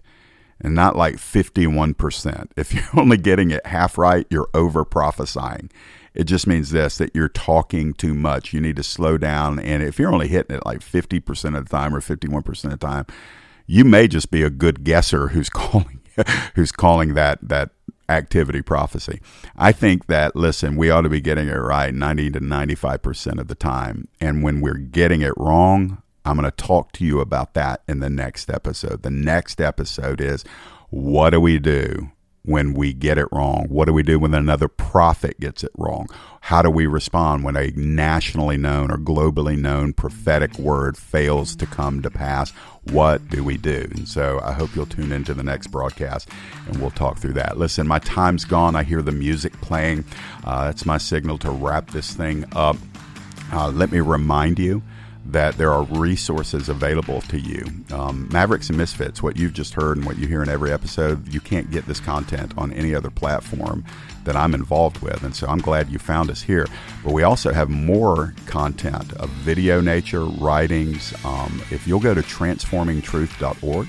And 0.60 0.73
not 0.73 0.95
like 0.95 1.17
51% 1.17 2.49
if 2.58 2.73
you're 2.73 2.99
only 2.99 3.17
getting 3.17 3.51
it 3.51 3.65
half 3.65 3.97
right 3.97 4.25
you're 4.30 4.49
over 4.53 4.84
prophesying 4.84 5.69
it 6.17 6.25
just 6.25 6.47
means 6.47 6.71
this 6.71 6.97
that 6.97 7.15
you're 7.15 7.30
talking 7.30 7.93
too 7.93 8.13
much 8.13 8.51
you 8.51 8.60
need 8.60 8.75
to 8.75 8.84
slow 8.84 9.17
down 9.17 9.60
and 9.60 9.84
if 9.84 9.99
you're 9.99 10.12
only 10.12 10.27
hitting 10.27 10.56
it 10.56 10.65
like 10.65 10.80
50% 10.80 11.58
of 11.58 11.65
the 11.65 11.69
time 11.69 11.95
or 11.95 12.01
51% 12.01 12.63
of 12.65 12.71
the 12.71 12.77
time 12.77 13.06
you 13.65 13.86
may 13.86 14.08
just 14.08 14.32
be 14.32 14.43
a 14.43 14.49
good 14.49 14.84
guesser 14.84 15.30
who's 15.30 15.49
calling 15.51 16.01
who's 16.56 16.71
calling 16.71 17.13
that 17.13 17.39
that 17.41 17.69
activity 18.10 18.62
prophecy. 18.62 19.21
I 19.56 19.71
think 19.71 20.08
that 20.08 20.36
listen, 20.36 20.75
we 20.75 20.89
ought 20.89 21.01
to 21.01 21.10
be 21.10 21.21
getting 21.21 21.49
it 21.49 21.53
right 21.53 21.93
90 21.93 22.32
to 22.32 22.39
95% 22.39 23.39
of 23.39 23.47
the 23.47 23.56
time. 23.56 24.08
And 24.19 24.43
when 24.43 24.62
we're 24.62 24.75
getting 24.75 25.21
it 25.21 25.34
wrong, 25.38 26.01
I'm 26.25 26.38
going 26.38 26.49
to 26.49 26.56
talk 26.56 26.91
to 26.93 27.06
you 27.06 27.19
about 27.19 27.53
that 27.53 27.84
in 27.88 27.99
the 27.99 28.10
next 28.10 28.49
episode. 28.49 29.03
The 29.03 29.12
next 29.12 29.62
episode 29.62 30.21
is 30.21 30.43
what 30.89 31.32
do 31.32 31.41
we 31.41 31.60
do 31.60 32.12
when 32.48 32.74
we 32.74 32.94
get 32.94 33.18
it 33.18 33.28
wrong? 33.32 33.66
What 33.68 33.86
do 33.86 33.94
we 33.94 34.04
do 34.04 34.20
when 34.20 34.34
another 34.34 34.70
prophet 34.70 35.38
gets 35.38 35.66
it 35.66 35.72
wrong? 35.78 36.08
How 36.40 36.62
do 36.62 36.70
we 36.70 36.88
respond 36.88 37.44
when 37.44 37.58
a 37.58 37.72
nationally 37.76 38.56
known 38.56 38.90
or 38.90 38.98
globally 38.98 39.60
known 39.60 39.92
prophetic 39.92 40.58
word 40.58 40.98
fails 40.98 41.58
to 41.58 41.66
come 41.66 42.02
to 42.02 42.10
pass? 42.10 42.52
What 42.92 43.28
do 43.28 43.44
we 43.44 43.58
do? 43.58 43.90
And 43.92 44.08
so 44.08 44.40
I 44.42 44.54
hope 44.54 44.74
you'll 44.76 44.86
tune 44.86 45.12
into 45.12 45.34
the 45.34 45.44
next 45.44 45.68
broadcast 45.68 46.30
and 46.68 46.80
we'll 46.80 46.92
talk 46.92 47.18
through 47.18 47.34
that. 47.34 47.58
Listen, 47.58 47.86
my 47.86 48.00
time's 48.00 48.46
gone. 48.46 48.78
I 48.78 48.84
hear 48.84 49.02
the 49.02 49.12
music 49.12 49.60
playing. 49.60 50.06
Uh, 50.46 50.66
that's 50.66 50.86
my 50.86 50.98
signal 50.98 51.38
to 51.40 51.52
wrap 51.52 51.92
this 51.92 52.14
thing 52.14 52.46
up. 52.54 52.78
uh, 53.52 53.70
let 53.72 53.92
me 53.92 54.00
remind 54.00 54.58
you 54.58 54.82
that 55.32 55.58
there 55.58 55.72
are 55.72 55.84
resources 55.84 56.70
available 56.70 57.22
to 57.22 57.40
you. 57.40 57.66
Um, 57.92 58.30
Mavericks 58.32 58.70
and 58.70 58.78
Misfits, 58.78 59.22
what 59.22 59.36
you've 59.36 59.54
just 59.54 59.74
heard 59.74 59.98
and 59.98 60.06
what 60.06 60.18
you 60.18 60.28
hear 60.28 60.42
in 60.42 60.50
every 60.50 60.72
episode, 60.72 61.32
you 61.34 61.42
can't 61.42 61.70
get 61.70 61.86
this 61.86 62.00
content 62.00 62.54
on 62.58 62.72
any 62.72 62.96
other 62.96 63.10
platform 63.10 63.84
that 64.24 64.38
I'm 64.38 64.54
involved 64.54 65.02
with. 65.02 65.24
And 65.24 65.36
so 65.36 65.48
I'm 65.48 65.60
glad 65.60 65.90
you 65.90 66.00
found 66.00 66.30
us 66.30 66.42
here. 66.42 66.68
But 67.04 67.13
we 67.13 67.24
also 67.24 67.52
have 67.52 67.70
more 67.70 68.34
content 68.46 69.13
of 69.13 69.30
video 69.30 69.82
nature, 69.82 70.24
writings. 70.24 71.13
Um, 71.26 71.62
if 71.72 71.86
you'll 71.88 72.00
go 72.00 72.13
to 72.13 72.22
transformingtruth.org, 72.22 73.88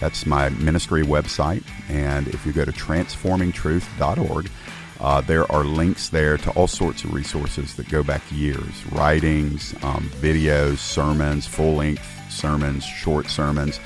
that's 0.00 0.26
my 0.26 0.50
ministry 0.50 1.02
website. 1.02 1.64
And 1.88 2.28
if 2.28 2.46
you 2.46 2.52
go 2.52 2.64
to 2.64 2.72
transformingtruth.org, 2.72 4.50
uh, 5.00 5.20
there 5.20 5.50
are 5.52 5.64
links 5.64 6.08
there 6.08 6.36
to 6.38 6.50
all 6.52 6.66
sorts 6.66 7.04
of 7.04 7.12
resources 7.12 7.74
that 7.74 7.88
go 7.88 8.02
back 8.02 8.22
years 8.30 8.86
writings, 8.92 9.74
um, 9.82 10.10
videos, 10.20 10.78
sermons, 10.78 11.46
full 11.46 11.74
length 11.74 12.06
sermons, 12.30 12.84
short 12.84 13.28
sermons. 13.28 13.80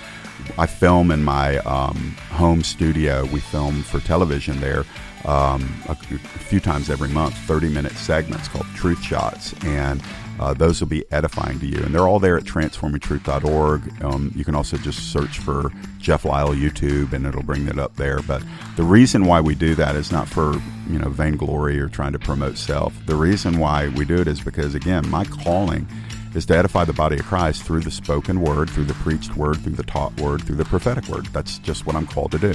I 0.59 0.67
film 0.67 1.11
in 1.11 1.23
my 1.23 1.59
um, 1.59 2.17
home 2.31 2.63
studio. 2.63 3.25
We 3.27 3.41
film 3.41 3.83
for 3.83 4.01
television 4.01 4.59
there 4.61 4.85
um, 5.25 5.75
a, 5.89 5.93
a, 5.93 5.97
few 5.97 6.61
times 6.61 6.89
every 6.91 7.09
month, 7.09 7.37
30 7.37 7.69
minute 7.69 7.93
segments 7.93 8.49
called 8.49 8.67
Truth 8.75 9.03
Shots. 9.03 9.55
And 9.65 10.03
uh, 10.41 10.55
those 10.55 10.81
will 10.81 10.89
be 10.89 11.05
edifying 11.13 11.61
to 11.61 11.67
you. 11.67 11.77
And 11.85 11.95
they're 11.95 12.09
all 12.09 12.19
there 12.19 12.39
at 12.39 12.45
transformingtruth.org. 12.45 14.03
Um, 14.03 14.33
you 14.35 14.43
can 14.43 14.55
also 14.55 14.79
just 14.79 15.13
search 15.13 15.39
for 15.39 15.71
Jeff 15.99 16.25
Lyle 16.25 16.55
YouTube 16.55 17.13
and 17.13 17.27
it'll 17.27 17.43
bring 17.43 17.69
it 17.69 17.79
up 17.79 17.95
there. 17.97 18.21
But 18.21 18.43
the 18.77 18.83
reason 18.83 19.27
why 19.27 19.43
we 19.43 19.55
do 19.55 19.75
that 19.75 19.97
is 19.97 20.11
not 20.11 20.29
for, 20.29 20.55
you 20.89 20.99
know, 20.99 21.11
vainglory 21.11 21.79
or 21.79 21.89
trying 21.89 22.13
to 22.13 22.19
promote 22.19 22.57
self. 22.57 22.95
The 23.05 23.17
reason 23.17 23.59
why 23.59 23.89
we 23.89 24.07
do 24.07 24.19
it 24.19 24.27
is 24.27 24.41
because, 24.41 24.75
again, 24.75 25.07
my 25.11 25.27
calling 25.27 25.87
is 26.35 26.47
to 26.47 26.57
edify 26.57 26.85
the 26.85 26.95
body 26.95 27.19
of 27.19 27.27
Christ 27.27 27.65
through 27.65 27.81
the 27.81 27.91
spoken 27.91 28.41
word, 28.41 28.71
through 28.71 28.85
the 28.85 28.95
preached 28.95 29.37
word, 29.37 29.59
through 29.59 29.75
the 29.75 29.83
taught 29.83 30.19
word, 30.19 30.43
through 30.43 30.57
the 30.57 30.65
prophetic 30.65 31.07
word. 31.09 31.27
That's 31.27 31.59
just 31.59 31.85
what 31.85 31.97
I'm 31.97 32.07
called 32.07 32.33
to 32.33 32.39
do. 32.39 32.55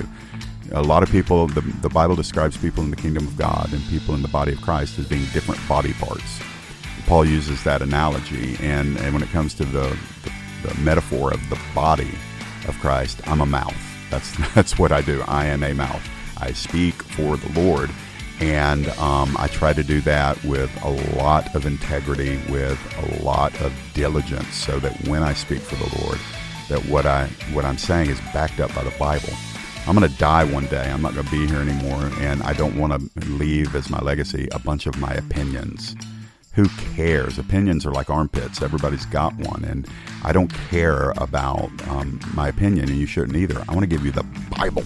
A 0.71 0.81
lot 0.81 1.03
of 1.03 1.11
people, 1.11 1.45
the, 1.45 1.61
the 1.61 1.89
Bible 1.89 2.15
describes 2.15 2.57
people 2.57 2.83
in 2.83 2.89
the 2.89 2.95
kingdom 2.95 3.27
of 3.27 3.37
God 3.37 3.71
and 3.71 3.83
people 3.89 4.15
in 4.15 4.23
the 4.23 4.27
body 4.27 4.53
of 4.53 4.61
Christ 4.61 4.97
as 4.97 5.07
being 5.07 5.25
different 5.33 5.61
body 5.67 5.93
parts. 5.93 6.41
Paul 7.05 7.25
uses 7.25 7.63
that 7.63 7.81
analogy. 7.81 8.57
And, 8.61 8.97
and 8.97 9.13
when 9.13 9.21
it 9.21 9.29
comes 9.29 9.53
to 9.55 9.65
the, 9.65 9.97
the, 10.23 10.67
the 10.67 10.81
metaphor 10.81 11.33
of 11.33 11.49
the 11.49 11.59
body 11.73 12.11
of 12.67 12.77
Christ, 12.79 13.21
I'm 13.27 13.41
a 13.41 13.45
mouth. 13.45 13.75
That's, 14.09 14.35
that's 14.55 14.79
what 14.79 14.91
I 14.91 15.01
do. 15.01 15.23
I 15.27 15.45
am 15.45 15.63
a 15.63 15.73
mouth. 15.73 16.07
I 16.37 16.51
speak 16.51 17.01
for 17.03 17.37
the 17.37 17.59
Lord. 17.59 17.91
And 18.41 18.87
um, 18.97 19.35
I 19.39 19.47
try 19.47 19.71
to 19.71 19.83
do 19.83 20.01
that 20.01 20.43
with 20.43 20.69
a 20.83 20.89
lot 21.17 21.55
of 21.55 21.65
integrity, 21.65 22.37
with 22.49 22.77
a 22.97 23.23
lot 23.23 23.59
of 23.61 23.71
diligence, 23.93 24.53
so 24.53 24.77
that 24.79 25.07
when 25.07 25.23
I 25.23 25.33
speak 25.33 25.61
for 25.61 25.75
the 25.75 26.03
Lord, 26.03 26.19
that 26.67 26.83
what 26.89 27.05
I 27.05 27.27
what 27.53 27.63
I'm 27.63 27.77
saying 27.77 28.09
is 28.09 28.19
backed 28.33 28.59
up 28.59 28.75
by 28.75 28.83
the 28.83 28.93
Bible. 28.99 29.29
I'm 29.87 29.95
going 29.95 30.09
to 30.09 30.17
die 30.17 30.43
one 30.43 30.65
day. 30.65 30.91
I'm 30.91 31.01
not 31.01 31.13
going 31.13 31.25
to 31.25 31.31
be 31.31 31.47
here 31.47 31.61
anymore, 31.61 32.11
and 32.19 32.43
I 32.43 32.51
don't 32.51 32.77
want 32.77 32.91
to 32.91 33.25
leave 33.29 33.73
as 33.73 33.89
my 33.89 33.99
legacy 33.99 34.49
a 34.51 34.59
bunch 34.59 34.85
of 34.85 34.97
my 34.97 35.13
opinions 35.13 35.95
who 36.55 36.69
cares? 36.95 37.37
Opinions 37.37 37.85
are 37.85 37.91
like 37.91 38.09
armpits. 38.09 38.61
Everybody's 38.61 39.05
got 39.05 39.35
one. 39.35 39.65
And 39.65 39.87
I 40.23 40.31
don't 40.31 40.51
care 40.69 41.11
about 41.17 41.69
um, 41.89 42.19
my 42.33 42.47
opinion, 42.47 42.87
and 42.87 42.97
you 42.97 43.05
shouldn't 43.05 43.35
either. 43.35 43.61
I 43.67 43.73
want 43.73 43.81
to 43.81 43.87
give 43.87 44.05
you 44.05 44.11
the 44.11 44.23
Bible. 44.57 44.83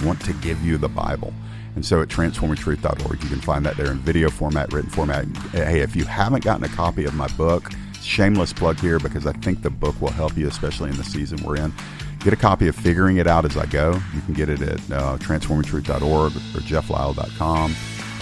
I 0.00 0.06
want 0.06 0.22
to 0.22 0.32
give 0.34 0.64
you 0.64 0.78
the 0.78 0.88
Bible. 0.88 1.34
And 1.74 1.84
so 1.84 2.00
at 2.00 2.08
transformingtruth.org, 2.08 3.22
you 3.22 3.28
can 3.28 3.40
find 3.40 3.64
that 3.66 3.76
there 3.76 3.90
in 3.90 3.98
video 3.98 4.30
format, 4.30 4.72
written 4.72 4.90
format. 4.90 5.26
Hey, 5.52 5.80
if 5.80 5.94
you 5.94 6.04
haven't 6.04 6.44
gotten 6.44 6.64
a 6.64 6.68
copy 6.68 7.04
of 7.04 7.14
my 7.14 7.28
book, 7.28 7.70
shameless 8.00 8.52
plug 8.52 8.78
here 8.78 8.98
because 8.98 9.26
I 9.26 9.32
think 9.32 9.62
the 9.62 9.70
book 9.70 10.00
will 10.00 10.10
help 10.10 10.36
you, 10.36 10.48
especially 10.48 10.90
in 10.90 10.96
the 10.96 11.04
season 11.04 11.42
we're 11.42 11.56
in. 11.56 11.72
Get 12.20 12.32
a 12.32 12.36
copy 12.36 12.68
of 12.68 12.76
Figuring 12.76 13.18
It 13.18 13.26
Out 13.26 13.44
as 13.44 13.56
I 13.56 13.66
Go. 13.66 14.00
You 14.14 14.20
can 14.22 14.34
get 14.34 14.48
it 14.48 14.62
at 14.62 14.78
uh, 14.90 15.18
transformingtruth.org 15.18 16.32
or 16.32 16.60
jefflyle.com 16.60 17.74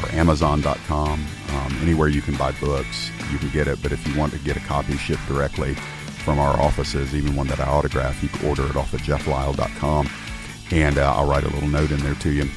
or 0.03 0.11
Amazon.com. 0.13 1.25
Um, 1.51 1.79
anywhere 1.83 2.09
you 2.09 2.23
can 2.23 2.37
buy 2.37 2.53
books, 2.53 3.11
you 3.31 3.39
can 3.39 3.51
get 3.51 3.69
it. 3.69 3.83
But 3.83 3.93
if 3.93 4.07
you 4.07 4.19
want 4.19 4.33
to 4.33 4.39
get 4.41 4.57
a 4.57 4.61
copy 4.61 4.97
shipped 4.97 5.27
directly 5.27 5.75
from 6.25 6.39
our 6.39 6.59
offices, 6.61 7.15
even 7.15 7.35
one 7.35 7.47
that 7.49 7.61
I 7.61 7.65
autograph, 7.65 8.23
you 8.23 8.29
can 8.29 8.49
order 8.49 8.67
it 8.67 8.77
off 8.77 8.93
of 8.93 9.01
jefflyle.com. 9.01 10.09
And 10.71 10.99
uh, 10.99 11.15
I'll 11.15 11.27
write 11.27 11.45
a 11.45 11.49
little 11.49 11.69
note 11.69 11.91
in 11.91 11.99
there 12.01 12.15
to 12.15 12.31
you. 12.31 12.49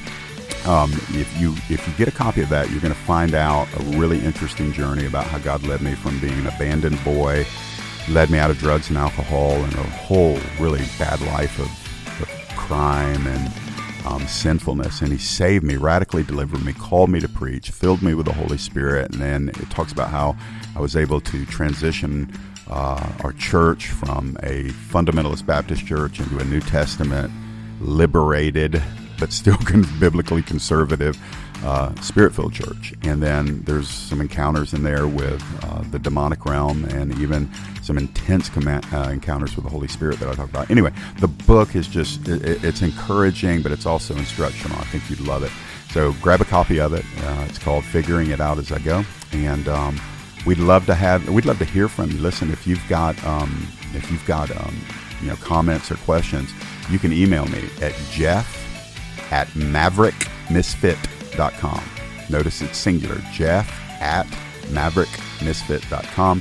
Um, 0.66 0.92
if 1.10 1.38
you 1.38 1.54
if 1.68 1.86
you 1.86 1.92
get 1.94 2.08
a 2.08 2.16
copy 2.16 2.40
of 2.40 2.48
that, 2.48 2.70
you're 2.70 2.80
going 2.80 2.94
to 2.94 3.00
find 3.00 3.34
out 3.34 3.68
a 3.78 3.98
really 3.98 4.24
interesting 4.24 4.72
journey 4.72 5.04
about 5.04 5.26
how 5.26 5.38
God 5.38 5.62
led 5.66 5.82
me 5.82 5.94
from 5.94 6.18
being 6.20 6.38
an 6.38 6.46
abandoned 6.46 7.02
boy, 7.04 7.46
led 8.08 8.30
me 8.30 8.38
out 8.38 8.50
of 8.50 8.58
drugs 8.58 8.88
and 8.88 8.96
alcohol, 8.96 9.52
and 9.52 9.74
a 9.74 9.82
whole 9.82 10.38
really 10.58 10.82
bad 10.98 11.20
life 11.20 11.58
of, 11.58 11.66
of 12.22 12.56
crime 12.56 13.26
and 13.26 13.52
um, 14.04 14.26
sinfulness, 14.26 15.00
and 15.00 15.12
He 15.12 15.18
saved 15.18 15.64
me, 15.64 15.76
radically 15.76 16.22
delivered 16.22 16.64
me, 16.64 16.72
called 16.72 17.10
me 17.10 17.20
to 17.20 17.28
preach, 17.28 17.70
filled 17.70 18.02
me 18.02 18.14
with 18.14 18.26
the 18.26 18.32
Holy 18.32 18.58
Spirit, 18.58 19.12
and 19.12 19.22
then 19.22 19.48
it 19.48 19.70
talks 19.70 19.92
about 19.92 20.08
how 20.08 20.36
I 20.76 20.80
was 20.80 20.96
able 20.96 21.20
to 21.20 21.46
transition 21.46 22.32
uh, 22.68 23.12
our 23.22 23.32
church 23.32 23.88
from 23.88 24.36
a 24.42 24.64
fundamentalist 24.90 25.46
Baptist 25.46 25.86
church 25.86 26.20
into 26.20 26.38
a 26.38 26.44
New 26.44 26.60
Testament, 26.60 27.32
liberated 27.80 28.82
but 29.18 29.32
still 29.32 29.56
biblically 30.00 30.42
conservative 30.42 31.18
uh, 31.64 31.94
spirit-filled 32.00 32.52
church. 32.52 32.94
And 33.02 33.22
then 33.22 33.62
there's 33.62 33.88
some 33.88 34.20
encounters 34.20 34.74
in 34.74 34.82
there 34.82 35.06
with 35.06 35.42
uh, 35.64 35.82
the 35.90 35.98
demonic 35.98 36.44
realm, 36.44 36.84
and 36.86 37.16
even 37.18 37.50
some 37.84 37.98
intense 37.98 38.48
command, 38.48 38.86
uh, 38.92 39.10
encounters 39.12 39.54
with 39.56 39.64
the 39.64 39.70
Holy 39.70 39.88
Spirit 39.88 40.18
that 40.20 40.28
I 40.28 40.34
talk 40.34 40.48
about. 40.48 40.70
Anyway, 40.70 40.92
the 41.20 41.28
book 41.28 41.76
is 41.76 41.86
just 41.86 42.26
it, 42.26 42.64
it's 42.64 42.80
encouraging, 42.80 43.60
but 43.62 43.72
it's 43.72 43.84
also 43.84 44.16
instructional. 44.16 44.78
I 44.78 44.84
think 44.84 45.10
you'd 45.10 45.20
love 45.20 45.42
it. 45.42 45.50
So 45.90 46.14
grab 46.14 46.40
a 46.40 46.46
copy 46.46 46.80
of 46.80 46.94
it. 46.94 47.04
Uh, 47.18 47.44
it's 47.48 47.58
called 47.58 47.84
"Figuring 47.84 48.30
It 48.30 48.40
Out 48.40 48.56
as 48.58 48.72
I 48.72 48.78
Go," 48.78 49.04
and 49.32 49.68
um, 49.68 50.00
we'd 50.46 50.56
love 50.58 50.86
to 50.86 50.94
have 50.94 51.28
we'd 51.28 51.44
love 51.44 51.58
to 51.58 51.66
hear 51.66 51.88
from 51.88 52.10
you. 52.10 52.16
Listen, 52.18 52.50
if 52.50 52.66
you've 52.66 52.88
got 52.88 53.22
um, 53.24 53.68
if 53.92 54.10
you've 54.10 54.24
got 54.26 54.50
um, 54.56 54.74
you 55.20 55.28
know 55.28 55.36
comments 55.36 55.92
or 55.92 55.96
questions, 55.96 56.50
you 56.90 56.98
can 56.98 57.12
email 57.12 57.44
me 57.46 57.68
at 57.82 57.92
jeff 58.10 58.62
at 59.30 59.48
maverickmisfit.com. 59.48 61.84
Notice 62.30 62.62
it's 62.62 62.78
singular, 62.78 63.20
jeff 63.32 63.70
at 64.00 64.26
maverickmisfit.com. 64.68 66.40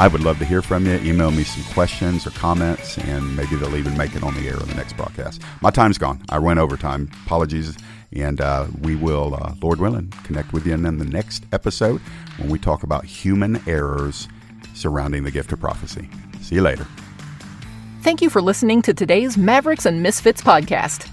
I 0.00 0.08
would 0.08 0.22
love 0.22 0.38
to 0.40 0.44
hear 0.44 0.60
from 0.60 0.86
you. 0.86 0.96
Email 0.96 1.30
me 1.30 1.44
some 1.44 1.62
questions 1.72 2.26
or 2.26 2.30
comments, 2.30 2.98
and 2.98 3.36
maybe 3.36 3.54
they'll 3.54 3.76
even 3.76 3.96
make 3.96 4.16
it 4.16 4.24
on 4.24 4.34
the 4.34 4.48
air 4.48 4.60
on 4.60 4.66
the 4.66 4.74
next 4.74 4.96
broadcast. 4.96 5.40
My 5.60 5.70
time's 5.70 5.98
gone. 5.98 6.20
I 6.30 6.40
went 6.40 6.58
over 6.58 6.76
time. 6.76 7.10
Apologies. 7.24 7.76
And 8.12 8.40
uh, 8.40 8.66
we 8.80 8.96
will, 8.96 9.34
uh, 9.40 9.54
Lord 9.62 9.80
willing, 9.80 10.12
connect 10.24 10.52
with 10.52 10.66
you 10.66 10.74
in 10.74 10.82
the 10.82 11.04
next 11.04 11.44
episode 11.52 12.00
when 12.38 12.48
we 12.48 12.58
talk 12.58 12.82
about 12.82 13.04
human 13.04 13.60
errors 13.68 14.28
surrounding 14.74 15.22
the 15.22 15.30
gift 15.30 15.52
of 15.52 15.60
prophecy. 15.60 16.08
See 16.40 16.56
you 16.56 16.62
later. 16.62 16.86
Thank 18.02 18.20
you 18.20 18.30
for 18.30 18.42
listening 18.42 18.82
to 18.82 18.94
today's 18.94 19.38
Mavericks 19.38 19.86
and 19.86 20.02
Misfits 20.02 20.42
podcast. 20.42 21.08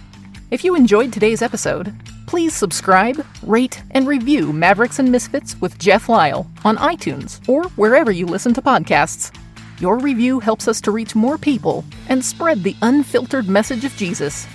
If 0.49 0.63
you 0.63 0.75
enjoyed 0.75 1.13
today's 1.13 1.41
episode, 1.41 1.95
please 2.31 2.55
subscribe, 2.55 3.25
rate, 3.43 3.83
and 3.91 4.07
review 4.07 4.53
Mavericks 4.53 4.99
and 4.99 5.11
Misfits 5.11 5.59
with 5.59 5.77
Jeff 5.77 6.07
Lyle 6.07 6.49
on 6.63 6.77
iTunes 6.77 7.45
or 7.49 7.65
wherever 7.71 8.09
you 8.09 8.25
listen 8.25 8.53
to 8.53 8.61
podcasts. 8.61 9.35
Your 9.81 9.99
review 9.99 10.39
helps 10.39 10.69
us 10.69 10.79
to 10.81 10.91
reach 10.91 11.13
more 11.13 11.37
people 11.37 11.83
and 12.07 12.23
spread 12.23 12.63
the 12.63 12.77
unfiltered 12.83 13.49
message 13.49 13.83
of 13.83 13.93
Jesus. 13.97 14.47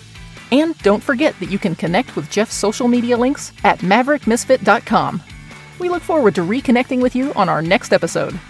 And 0.50 0.74
don't 0.78 1.02
forget 1.02 1.38
that 1.38 1.50
you 1.50 1.58
can 1.58 1.74
connect 1.74 2.16
with 2.16 2.30
Jeff's 2.30 2.54
social 2.54 2.88
media 2.88 3.14
links 3.14 3.52
at 3.62 3.80
maverickmisfit.com. 3.80 5.22
We 5.78 5.90
look 5.90 6.02
forward 6.02 6.34
to 6.36 6.40
reconnecting 6.40 7.02
with 7.02 7.14
you 7.14 7.34
on 7.34 7.50
our 7.50 7.60
next 7.60 7.92
episode. 7.92 8.40